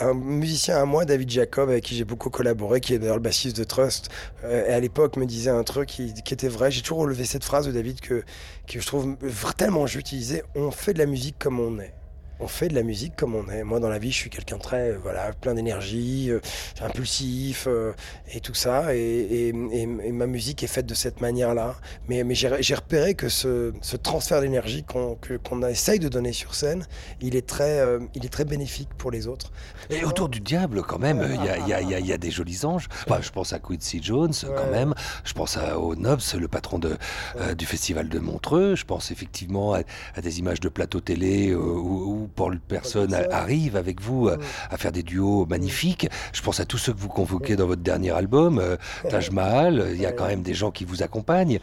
un 0.00 0.14
musicien 0.14 0.78
à 0.78 0.86
moi, 0.86 1.04
David 1.04 1.28
Jacob, 1.28 1.68
avec 1.68 1.84
qui 1.84 1.94
j'ai 1.94 2.04
beaucoup 2.04 2.30
collaboré, 2.30 2.80
qui 2.80 2.94
est 2.94 2.98
d'ailleurs 2.98 3.16
le 3.16 3.22
bassiste 3.22 3.58
de 3.58 3.64
Trust, 3.64 4.08
euh, 4.44 4.66
et 4.66 4.72
à 4.72 4.80
l'époque 4.80 5.18
me 5.18 5.26
disait 5.26 5.50
un 5.50 5.62
truc 5.62 5.90
qui, 5.90 6.14
était 6.30 6.48
vrai. 6.48 6.70
J'ai 6.70 6.80
toujours 6.80 7.00
relevé 7.00 7.26
cette 7.26 7.44
phrase 7.44 7.66
de 7.66 7.72
David 7.72 8.00
que 8.00 8.24
je 8.66 8.86
trouve 8.86 9.16
tellement 9.58 9.86
j'utilisais. 9.86 10.42
On 10.54 10.70
fait 10.70 10.94
de 10.94 10.98
la 10.98 11.06
musique 11.06 11.36
comme 11.38 11.60
on 11.60 11.78
est 11.78 11.92
on 12.40 12.48
fait 12.48 12.68
de 12.68 12.74
la 12.74 12.82
musique 12.82 13.14
comme 13.16 13.34
on 13.34 13.48
est. 13.50 13.62
Moi, 13.62 13.80
dans 13.80 13.88
la 13.88 13.98
vie, 13.98 14.10
je 14.10 14.16
suis 14.16 14.30
quelqu'un 14.30 14.58
très, 14.58 14.90
euh, 14.90 14.98
voilà, 15.02 15.32
plein 15.32 15.54
d'énergie, 15.54 16.30
euh, 16.30 16.40
impulsif 16.80 17.66
euh, 17.66 17.92
et 18.32 18.40
tout 18.40 18.54
ça. 18.54 18.94
Et, 18.94 18.98
et, 18.98 19.48
et, 19.48 19.82
et, 19.82 20.12
ma 20.12 20.26
musique 20.26 20.62
est 20.62 20.68
faite 20.68 20.86
de 20.86 20.94
cette 20.94 21.20
manière-là. 21.20 21.76
Mais, 22.08 22.24
mais 22.24 22.34
j'ai 22.34 22.74
repéré 22.74 23.14
que 23.14 23.28
ce, 23.28 23.72
ce 23.82 23.96
transfert 23.96 24.40
d'énergie 24.40 24.84
qu'on 24.84 25.18
qu'on 25.44 25.62
essaye 25.66 25.98
de 25.98 26.08
donner 26.08 26.32
sur 26.32 26.54
scène, 26.54 26.86
il 27.20 27.36
est 27.36 27.46
très, 27.46 27.84
il 28.14 28.24
est 28.24 28.30
très 28.30 28.44
bénéfique 28.44 28.88
pour 28.96 29.10
les 29.10 29.26
autres. 29.26 29.52
Et 29.90 30.04
autour 30.04 30.28
du 30.28 30.40
diable, 30.40 30.82
quand 30.82 30.98
même, 30.98 31.26
il 31.30 31.68
y, 31.68 31.70
y, 31.70 32.00
y, 32.00 32.06
y, 32.08 32.12
a 32.12 32.18
des 32.18 32.30
jolis 32.30 32.64
anges. 32.64 32.88
Enfin, 33.06 33.20
je 33.20 33.30
pense 33.30 33.52
à 33.52 33.58
Quincy 33.58 34.00
Jones, 34.02 34.32
ouais. 34.42 34.54
quand 34.56 34.70
même. 34.70 34.94
Je 35.24 35.32
pense 35.32 35.56
à, 35.56 35.78
au 35.78 35.94
Nobs, 35.94 36.20
le 36.38 36.48
patron 36.48 36.78
de, 36.78 36.96
ouais. 37.38 37.54
du 37.54 37.66
festival 37.66 38.08
de 38.08 38.18
Montreux. 38.18 38.74
Je 38.74 38.84
pense 38.84 39.10
effectivement 39.10 39.74
à, 39.74 39.80
à 40.14 40.20
des 40.20 40.38
images 40.38 40.60
de 40.60 40.68
plateau 40.68 41.00
télé 41.00 41.54
où, 41.54 42.24
où 42.24 42.29
Paul 42.30 42.60
Personne 42.60 43.14
arrive 43.30 43.76
avec 43.76 44.00
vous 44.00 44.28
à, 44.28 44.36
à, 44.70 44.76
faire 44.76 44.92
des 44.92 45.02
duos 45.02 45.46
magnifiques. 45.46 46.08
Je 46.32 46.42
pense 46.42 46.60
à 46.60 46.64
tous 46.64 46.78
ceux 46.78 46.92
que 46.92 46.98
vous 46.98 47.08
convoquez 47.08 47.56
dans 47.56 47.66
votre 47.66 47.82
dernier 47.82 48.10
album, 48.10 48.58
euh, 48.58 48.76
Taj 49.08 49.30
Mahal. 49.30 49.90
Il 49.92 50.00
y 50.00 50.06
a 50.06 50.12
quand 50.12 50.26
même 50.26 50.42
des 50.42 50.54
gens 50.54 50.70
qui 50.70 50.84
vous 50.84 51.02
accompagnent. 51.02 51.58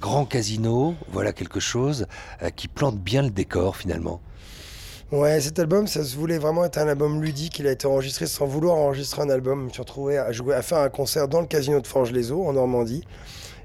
Grand 0.00 0.24
Casino, 0.24 0.94
voilà 1.10 1.32
quelque 1.32 1.60
chose 1.60 2.06
euh, 2.42 2.50
qui 2.50 2.68
plante 2.68 2.98
bien 2.98 3.22
le 3.22 3.30
décor 3.30 3.76
finalement. 3.76 4.20
Ouais, 5.10 5.40
cet 5.40 5.58
album, 5.58 5.86
ça 5.86 6.04
se 6.04 6.16
voulait 6.16 6.36
vraiment 6.36 6.66
être 6.66 6.76
un 6.76 6.86
album 6.86 7.22
ludique. 7.22 7.58
Il 7.58 7.66
a 7.66 7.72
été 7.72 7.86
enregistré 7.86 8.26
sans 8.26 8.44
vouloir 8.44 8.76
enregistrer 8.76 9.22
un 9.22 9.30
album. 9.30 9.60
Je 9.60 9.64
me 9.64 9.70
suis 9.70 9.80
retrouvé 9.80 10.18
à 10.18 10.32
jouer, 10.32 10.54
à 10.54 10.60
faire 10.60 10.78
un 10.78 10.90
concert 10.90 11.28
dans 11.28 11.40
le 11.40 11.46
casino 11.46 11.80
de 11.80 11.86
Forges-les-Eaux 11.86 12.44
en 12.44 12.52
Normandie. 12.52 13.04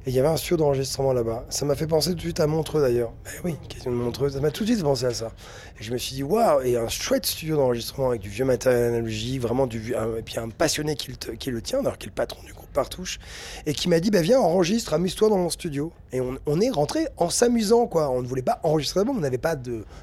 Et 0.05 0.09
il 0.09 0.15
y 0.15 0.19
avait 0.19 0.27
un 0.27 0.35
studio 0.35 0.57
d'enregistrement 0.57 1.13
là-bas. 1.13 1.45
Ça 1.49 1.63
m'a 1.65 1.75
fait 1.75 1.87
penser 1.87 2.09
tout 2.09 2.15
de 2.15 2.21
suite 2.21 2.39
à 2.41 2.47
Montreux 2.47 2.81
d'ailleurs. 2.81 3.13
Eh 3.25 3.39
oui, 3.45 3.55
question 3.69 3.89
de 3.89 3.95
Montreux, 3.95 4.31
ça 4.31 4.41
m'a 4.41 4.51
tout 4.51 4.63
de 4.65 4.69
suite 4.69 4.83
pensé 4.83 5.05
à 5.05 5.13
ça. 5.13 5.31
Et 5.79 5.83
je 5.83 5.93
me 5.93 5.97
suis 5.97 6.15
dit, 6.15 6.23
waouh, 6.23 6.61
et 6.61 6.75
un 6.75 6.89
chouette 6.89 7.25
studio 7.25 7.55
d'enregistrement 7.55 8.09
avec 8.09 8.21
du 8.21 8.27
vieux 8.27 8.43
matériel 8.43 8.89
analogique, 8.89 9.41
vraiment 9.41 9.65
du 9.65 9.95
un, 9.95 10.17
et 10.17 10.21
puis 10.21 10.39
un 10.39 10.49
passionné 10.49 10.95
qui 10.95 11.11
le, 11.51 11.61
tient, 11.61 11.79
alors 11.79 11.97
qui 11.97 12.07
est 12.07 12.09
le 12.09 12.15
patron 12.15 12.43
du 12.43 12.51
groupe 12.53 12.62
Partouche, 12.73 13.19
et 13.65 13.73
qui 13.73 13.89
m'a 13.89 13.99
dit, 13.99 14.11
bah 14.11 14.21
viens, 14.21 14.39
enregistre, 14.39 14.93
amuse-toi 14.93 15.29
dans 15.29 15.37
mon 15.37 15.49
studio. 15.49 15.91
Et 16.11 16.21
on, 16.21 16.61
est 16.61 16.69
rentré 16.69 17.07
en 17.17 17.29
s'amusant, 17.29 17.87
quoi. 17.87 18.09
On 18.09 18.21
ne 18.21 18.27
voulait 18.27 18.41
pas 18.41 18.59
enregistrer 18.63 18.99
d'album, 19.01 19.17
on 19.17 19.21
n'avait 19.21 19.37
pas 19.37 19.55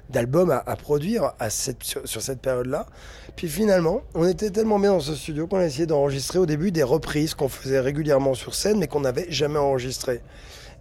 d'album 0.08 0.50
à, 0.50 0.76
produire 0.76 1.32
à 1.38 1.50
cette, 1.50 1.82
sur, 1.82 2.22
cette 2.22 2.40
période-là. 2.40 2.86
Puis 3.36 3.48
finalement, 3.48 4.02
on 4.14 4.26
était 4.26 4.50
tellement 4.50 4.78
bien 4.78 4.92
dans 4.92 5.00
ce 5.00 5.14
studio 5.14 5.46
qu'on 5.46 5.58
a 5.58 5.64
essayé 5.64 5.86
d'enregistrer 5.86 6.38
au 6.38 6.46
début 6.46 6.72
des 6.72 6.82
reprises 6.82 7.34
qu'on 7.34 7.48
faisait 7.48 7.80
régulièrement 7.80 8.34
sur 8.34 8.54
scène, 8.54 8.78
mais 8.78 8.88
qu'on 8.88 9.00
n'avait 9.00 9.30
jamais 9.30 9.58
enregistrées. 9.58 10.22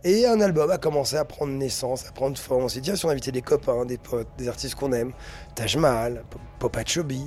Et 0.06 0.26
un 0.26 0.40
album 0.40 0.72
a 0.72 0.78
commencé 0.78 1.18
à 1.18 1.26
prendre 1.26 1.52
naissance, 1.52 2.08
à 2.08 2.12
prendre 2.14 2.38
forme. 2.38 2.64
On 2.64 2.70
s'est 2.70 2.80
dit, 2.80 2.96
si 2.96 3.06
on 3.06 3.10
invitait 3.10 3.34
des 3.34 3.42
copains, 3.42 3.86
des 3.86 3.98
potes, 3.98 4.30
des 4.38 4.48
artistes 4.48 4.76
qu'on 4.76 4.94
aime, 4.94 5.12
Taj 5.56 5.76
Mahal, 5.76 6.24
Popa 6.58 6.86
Chobi, 6.86 7.22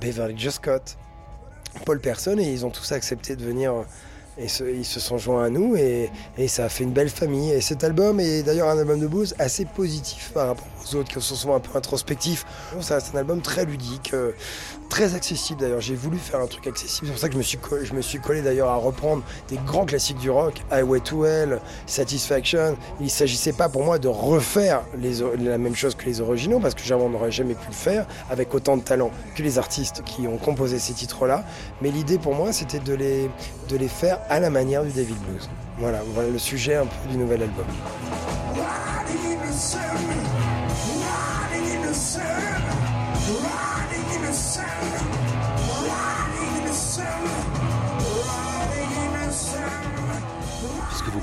Beverly 0.00 0.50
Scott, 0.50 0.96
Paul 1.84 2.00
Person, 2.00 2.38
et 2.38 2.44
ils 2.44 2.64
ont 2.64 2.70
tous 2.70 2.92
accepté 2.92 3.36
de 3.36 3.44
venir 3.44 3.72
et 4.38 4.48
se, 4.48 4.64
ils 4.64 4.84
se 4.84 5.00
sont 5.00 5.18
joints 5.18 5.44
à 5.44 5.50
nous 5.50 5.76
et, 5.76 6.10
et, 6.36 6.48
ça 6.48 6.66
a 6.66 6.68
fait 6.68 6.84
une 6.84 6.92
belle 6.92 7.08
famille. 7.08 7.52
Et 7.52 7.60
cet 7.60 7.84
album 7.84 8.20
est 8.20 8.42
d'ailleurs 8.42 8.68
un 8.68 8.78
album 8.78 9.00
de 9.00 9.06
blues 9.06 9.34
assez 9.38 9.64
positif 9.64 10.30
par 10.34 10.48
rapport 10.48 10.66
aux 10.84 10.96
autres 10.96 11.08
qui 11.08 11.14
sont 11.14 11.34
souvent 11.34 11.56
un 11.56 11.60
peu 11.60 11.76
introspectifs. 11.76 12.44
C'est 12.80 12.94
un 13.14 13.18
album 13.18 13.40
très 13.40 13.64
ludique, 13.64 14.12
euh, 14.12 14.32
très 14.88 15.14
accessible 15.14 15.60
d'ailleurs. 15.60 15.80
J'ai 15.80 15.94
voulu 15.94 16.18
faire 16.18 16.40
un 16.40 16.46
truc 16.46 16.66
accessible. 16.66 17.06
C'est 17.06 17.12
pour 17.12 17.20
ça 17.20 17.28
que 17.28 17.34
je 17.34 17.38
me 17.38 17.42
suis 17.42 17.58
collé, 17.58 17.84
je 17.84 17.94
me 17.94 18.02
suis 18.02 18.18
collé 18.18 18.42
d'ailleurs 18.42 18.68
à 18.68 18.76
reprendre 18.76 19.22
des 19.48 19.58
grands 19.66 19.84
classiques 19.84 20.18
du 20.18 20.30
rock, 20.30 20.62
Highway 20.70 21.00
to 21.00 21.24
Hell, 21.24 21.60
Satisfaction. 21.86 22.76
Il 23.00 23.06
ne 23.06 23.10
s'agissait 23.10 23.52
pas 23.52 23.68
pour 23.68 23.84
moi 23.84 23.98
de 23.98 24.08
refaire 24.08 24.82
la 24.98 25.58
même 25.58 25.74
chose 25.74 25.94
que 25.94 26.04
les 26.06 26.20
originaux 26.20 26.60
parce 26.60 26.74
que 26.74 26.82
j'en 26.82 27.08
n'aurais 27.08 27.30
jamais 27.30 27.54
pu 27.54 27.68
le 27.68 27.74
faire 27.74 28.06
avec 28.30 28.54
autant 28.54 28.76
de 28.76 28.82
talent 28.82 29.10
que 29.34 29.42
les 29.42 29.58
artistes 29.58 30.02
qui 30.04 30.26
ont 30.26 30.38
composé 30.38 30.78
ces 30.78 30.92
titres-là. 30.92 31.44
Mais 31.82 31.90
l'idée 31.90 32.18
pour 32.18 32.34
moi 32.34 32.52
c'était 32.52 32.80
de 32.80 32.94
les, 32.94 33.30
de 33.68 33.76
les 33.76 33.88
faire 33.88 34.20
à 34.28 34.40
la 34.40 34.50
manière 34.50 34.84
du 34.84 34.90
David 34.90 35.16
Blues. 35.28 35.48
Voilà, 35.78 36.00
voilà 36.14 36.30
le 36.30 36.38
sujet 36.38 36.76
un 36.76 36.86
peu 36.86 37.10
du 37.10 37.18
nouvel 37.18 37.42
album. 37.42 37.66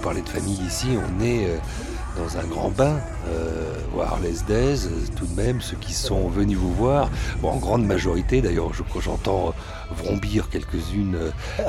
Parlez 0.03 0.21
de 0.21 0.29
famille 0.29 0.59
ici, 0.67 0.87
on 0.97 1.23
est 1.23 1.45
euh, 1.47 1.57
dans 2.17 2.37
un 2.37 2.43
grand 2.43 2.69
bain 2.69 2.99
euh, 3.29 3.73
au 3.95 4.01
Harley's 4.01 4.43
Days, 4.45 4.87
tout 5.15 5.25
de 5.25 5.35
même, 5.41 5.61
ceux 5.61 5.77
qui 5.77 5.93
sont 5.93 6.27
venus 6.27 6.57
vous 6.57 6.73
voir, 6.73 7.09
en 7.41 7.55
grande 7.57 7.85
majorité 7.85 8.41
d'ailleurs, 8.41 8.71
quand 8.91 8.99
j'entends 8.99 9.53
vrombir 9.95 10.49
quelques-unes 10.49 11.17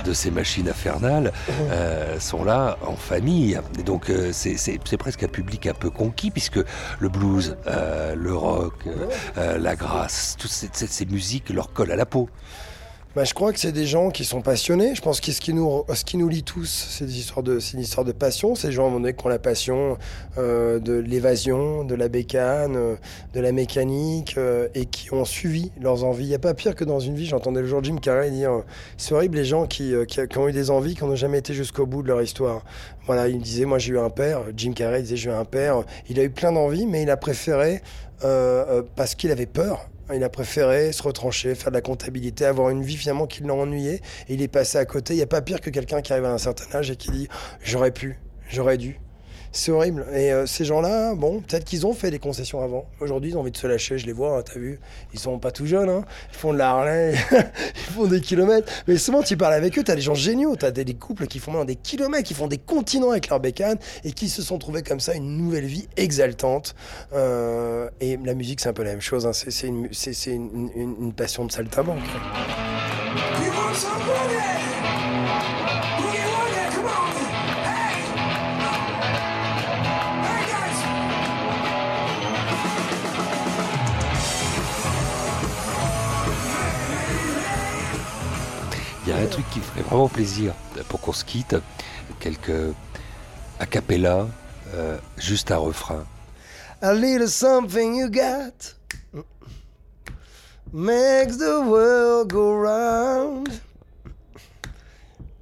de 0.05 0.13
ces 0.13 0.31
machines 0.31 0.69
infernales, 0.69 1.33
euh, 1.71 2.19
sont 2.19 2.45
là 2.45 2.77
en 2.87 2.97
famille. 2.97 3.59
Donc 3.87 4.11
euh, 4.11 4.31
c'est- 4.33 4.97
presque 4.99 5.23
un 5.23 5.29
public 5.29 5.67
un 5.67 5.75
peu 5.75 5.91
conquis, 5.91 6.31
puisque 6.31 6.59
le 6.99 7.09
blues, 7.09 7.57
euh, 7.67 8.15
le 8.17 8.35
rock, 8.35 8.75
euh, 8.87 9.07
euh, 9.39 9.59
la 9.59 9.77
grâce, 9.77 10.37
toutes 10.39 10.51
ces 10.51 11.07
musiques 11.07 11.51
leur 11.51 11.73
collent 11.73 11.93
à 11.93 11.97
la 11.97 12.07
peau. 12.07 12.29
Bah, 13.15 13.23
je 13.23 13.33
crois 13.33 13.53
que 13.53 13.61
c'est 13.61 13.71
des 13.71 13.87
gens 13.87 14.11
qui 14.11 14.25
sont 14.25 14.43
passionnés. 14.43 14.97
Je 14.97 15.01
pense 15.01 15.21
que 15.21 15.31
ce 15.31 15.41
qui 15.41 15.55
nous, 15.55 15.85
ce 15.95 16.05
qui 16.05 16.17
nous 16.17 16.29
lie 16.29 16.43
tous, 16.43 16.67
c'est 16.67 17.05
une 17.05 17.81
histoire 17.81 18.05
de 18.05 18.11
passion. 18.11 18.57
Ces 18.57 18.73
gens, 18.73 18.83
à 18.83 18.87
un 18.87 18.89
moment 18.89 19.03
donné, 19.03 19.15
qui 19.15 19.25
ont 19.25 19.29
la 19.29 19.39
passion 19.39 19.99
euh, 20.37 20.81
de 20.81 20.95
l'évasion, 20.95 21.85
de 21.85 21.95
la 21.95 22.09
bécane, 22.09 22.75
euh, 22.75 22.97
de 23.33 23.39
la 23.39 23.53
mécanique, 23.53 24.35
euh, 24.37 24.67
et 24.75 24.87
qui 24.87 25.15
ont 25.15 25.25
suivi 25.25 25.71
leurs 25.81 26.03
envies. 26.03 26.25
Il 26.25 26.29
n'y 26.31 26.35
a 26.35 26.41
pas 26.41 26.55
pire 26.55 26.75
que 26.75 26.83
dans 26.83 26.99
une 26.99 27.15
vie. 27.15 27.27
J'entendais 27.27 27.61
le 27.61 27.69
jour 27.69 27.85
Jim 27.85 27.99
Carrey 28.03 28.33
dire 28.33 28.51
euh, 28.51 28.65
c'est 28.97 29.15
horrible 29.15 29.37
les 29.37 29.45
gens 29.45 29.69
qui, 29.69 29.95
qui, 30.09 30.27
qui 30.27 30.39
ont 30.39 30.49
eu 30.49 30.53
des 30.53 30.73
envies, 30.73 30.97
qui 30.97 31.05
n'ont 31.05 31.15
jamais 31.15 31.39
été 31.39 31.55
jusqu'au 31.55 31.87
bout 31.87 32.03
de 32.03 32.09
leur 32.09 32.21
histoire. 32.21 32.65
Voilà, 33.07 33.29
il 33.29 33.39
disait 33.39 33.65
moi 33.65 33.79
j'ai 33.79 33.93
eu 33.93 33.99
un 34.01 34.11
père. 34.11 34.41
Jim 34.57 34.73
Carrey 34.73 35.03
disait 35.03 35.17
j'ai 35.17 35.31
eu 35.31 35.33
un 35.33 35.45
père. 35.45 35.85
Il 36.09 36.19
a 36.19 36.25
eu 36.25 36.31
plein 36.31 36.51
d'envies, 36.51 36.87
mais 36.87 37.05
il 37.05 37.11
a 37.11 37.17
préféré 37.17 37.81
parce 38.97 39.15
qu'il 39.15 39.31
avait 39.31 39.47
peur. 39.47 39.87
Il 40.13 40.23
a 40.23 40.29
préféré 40.29 40.93
se 40.93 41.03
retrancher, 41.03 41.55
faire 41.55 41.71
de 41.71 41.77
la 41.77 41.81
comptabilité, 41.81 42.45
avoir 42.45 42.69
une 42.69 42.83
vie 42.83 42.97
finalement 42.97 43.27
qui 43.27 43.43
l'a 43.43 43.55
ennuyé. 43.55 44.03
Et 44.29 44.35
il 44.35 44.43
est 44.43 44.49
passé 44.49 44.77
à 44.77 44.85
côté. 44.85 45.15
Il 45.15 45.17
n'y 45.17 45.23
a 45.23 45.27
pas 45.27 45.41
pire 45.41 45.61
que 45.61 45.71
quelqu'un 45.71 46.03
qui 46.03 46.13
arrive 46.13 46.27
à 46.27 46.33
un 46.33 46.39
certain 46.39 46.79
âge 46.79 46.91
et 46.91 46.97
qui 46.97 47.11
dit 47.11 47.29
J'aurais 47.63 47.91
pu, 47.91 48.19
j'aurais 48.51 48.77
dû. 48.77 49.01
C'est 49.57 49.71
horrible. 49.71 50.05
Et 50.13 50.33
euh, 50.33 50.47
ces 50.47 50.65
gens-là, 50.65 51.15
bon, 51.15 51.41
peut-être 51.41 51.63
qu'ils 51.65 51.87
ont 51.87 51.93
fait 51.95 52.11
des 52.11 52.19
concessions 52.19 52.61
avant. 52.61 52.87
Aujourd'hui, 53.01 53.31
ils 53.31 53.37
ont 53.37 53.41
envie 53.41 53.53
de 53.53 53.57
se 53.57 53.69
lâcher, 53.69 53.99
je 53.99 54.05
les 54.07 54.13
vois, 54.13 54.37
hein, 54.39 54.43
t'as 54.43 54.59
vu. 54.59 54.81
Ils 55.13 55.21
sont 55.21 55.39
pas 55.39 55.53
tout 55.53 55.65
jeunes, 55.65 55.89
hein. 55.89 56.05
ils 56.33 56.37
font 56.37 56.53
de 56.53 56.59
la 56.59 56.71
Harley, 56.71 57.15
ils 57.33 57.93
font 57.95 58.07
des 58.07 58.21
kilomètres. 58.21 58.71
Mais 58.89 58.97
souvent, 58.97 59.23
tu 59.23 59.37
parles 59.37 59.55
avec 59.55 59.79
eux, 59.79 59.85
t'as 59.85 59.95
des 59.95 60.01
gens 60.01 60.15
géniaux, 60.17 60.57
t'as 60.57 60.73
des, 60.73 60.85
des 60.85 60.95
couples 60.95 61.29
qui 61.29 61.39
font 61.39 61.53
maintenant 61.53 61.65
des 61.67 61.77
kilomètres, 61.77 62.25
qui 62.27 62.35
font 62.35 62.49
des 62.49 62.59
continents 62.59 63.11
avec 63.13 63.29
leur 63.29 63.39
bécane 63.39 63.79
et 64.03 64.11
qui 64.11 64.29
se 64.29 64.43
sont 64.43 64.59
trouvés 64.59 64.83
comme 64.83 64.99
ça 64.99 65.15
une 65.15 65.37
nouvelle 65.37 65.67
vie 65.67 65.87
exaltante. 65.97 66.75
Euh, 67.13 67.89
et 68.01 68.19
la 68.25 68.35
musique, 68.35 68.59
c'est 68.61 68.69
un 68.71 68.73
peu 68.73 68.83
la 68.83 68.91
même 68.91 69.01
chose. 69.01 69.25
hein. 69.25 69.31
C'est 69.33 69.69
une- 69.69 69.89
une- 70.75 70.97
une 71.01 71.13
passion 71.13 71.45
de 71.45 71.53
saltimbanque. 71.53 71.99
Il 89.07 89.11
y 89.11 89.13
a 89.13 89.19
un 89.19 89.27
truc 89.27 89.45
qui 89.51 89.59
me 89.59 89.65
ferait 89.65 89.83
vraiment 89.83 90.09
plaisir 90.09 90.55
euh, 90.79 90.83
pour 90.89 91.01
qu'on 91.01 91.13
se 91.13 91.27
quitte, 91.27 91.57
quelques 92.21 92.75
a 93.61 93.67
cappella, 93.67 94.27
euh, 94.75 94.97
juste 95.19 95.51
un 95.51 95.59
refrain. 95.59 96.07
A 96.81 96.95
little 96.95 97.29
something 97.29 97.95
you 97.95 98.09
got 98.09 98.75
makes 100.73 101.37
the 101.37 101.61
world 101.61 102.31
go 102.31 102.55
round. 102.55 103.49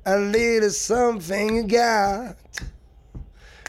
A 0.04 0.18
little 0.18 0.70
something 0.70 1.56
you 1.56 1.62
got 1.62 2.36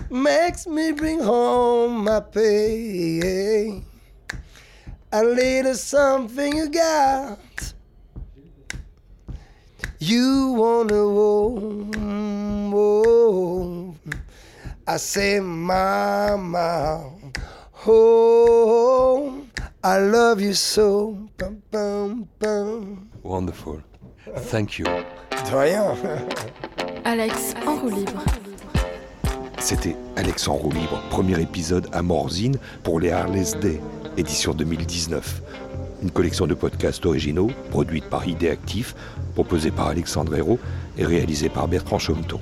makes 0.09 0.65
me 0.65 0.91
bring 0.91 1.19
home 1.19 2.03
my 2.03 2.19
pay. 2.19 3.83
A 5.11 5.23
little 5.23 5.75
something 5.75 6.57
you 6.57 6.69
got. 6.69 7.73
You 10.05 10.51
wanna 10.57 11.03
I 14.85 14.97
say, 14.97 15.39
Mama, 15.39 17.09
oh, 17.87 19.45
I 19.81 19.99
love 19.99 20.41
you 20.41 20.53
so. 20.53 21.17
Pum, 21.37 21.63
pum, 21.71 22.27
pum. 22.37 23.09
Wonderful. 23.23 23.81
Thank 24.51 24.77
you. 24.77 24.83
De 25.45 25.55
rien. 25.55 25.95
Alex 27.05 27.53
en 27.65 27.77
roue 27.77 27.89
libre. 27.89 28.25
C'était 29.59 29.95
Alex 30.17 30.49
en 30.49 30.55
roue 30.55 30.71
libre, 30.71 31.01
premier 31.11 31.39
épisode 31.39 31.87
à 31.93 32.01
Morzine 32.01 32.57
pour 32.83 32.99
les 32.99 33.11
Harley's 33.11 33.55
Day, 33.55 33.79
édition 34.17 34.53
2019. 34.53 35.41
Une 36.03 36.11
collection 36.11 36.47
de 36.47 36.53
podcasts 36.53 37.05
originaux, 37.05 37.49
produite 37.69 38.03
par 38.03 38.23
Actif, 38.23 38.93
proposée 39.35 39.71
par 39.71 39.87
Alexandre 39.87 40.35
Hérault 40.35 40.59
et 40.97 41.05
réalisée 41.05 41.47
par 41.47 41.69
Bertrand 41.69 41.97
Chaumeton. 41.97 42.41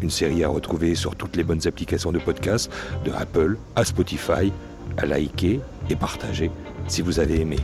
Une 0.00 0.08
série 0.08 0.42
à 0.42 0.48
retrouver 0.48 0.94
sur 0.94 1.14
toutes 1.14 1.36
les 1.36 1.44
bonnes 1.44 1.66
applications 1.66 2.12
de 2.12 2.18
podcasts, 2.18 2.72
de 3.04 3.12
Apple 3.12 3.58
à 3.76 3.84
Spotify, 3.84 4.50
à 4.96 5.04
liker 5.04 5.60
et 5.90 5.96
partager 5.96 6.50
si 6.86 7.02
vous 7.02 7.20
avez 7.20 7.42
aimé. 7.42 7.58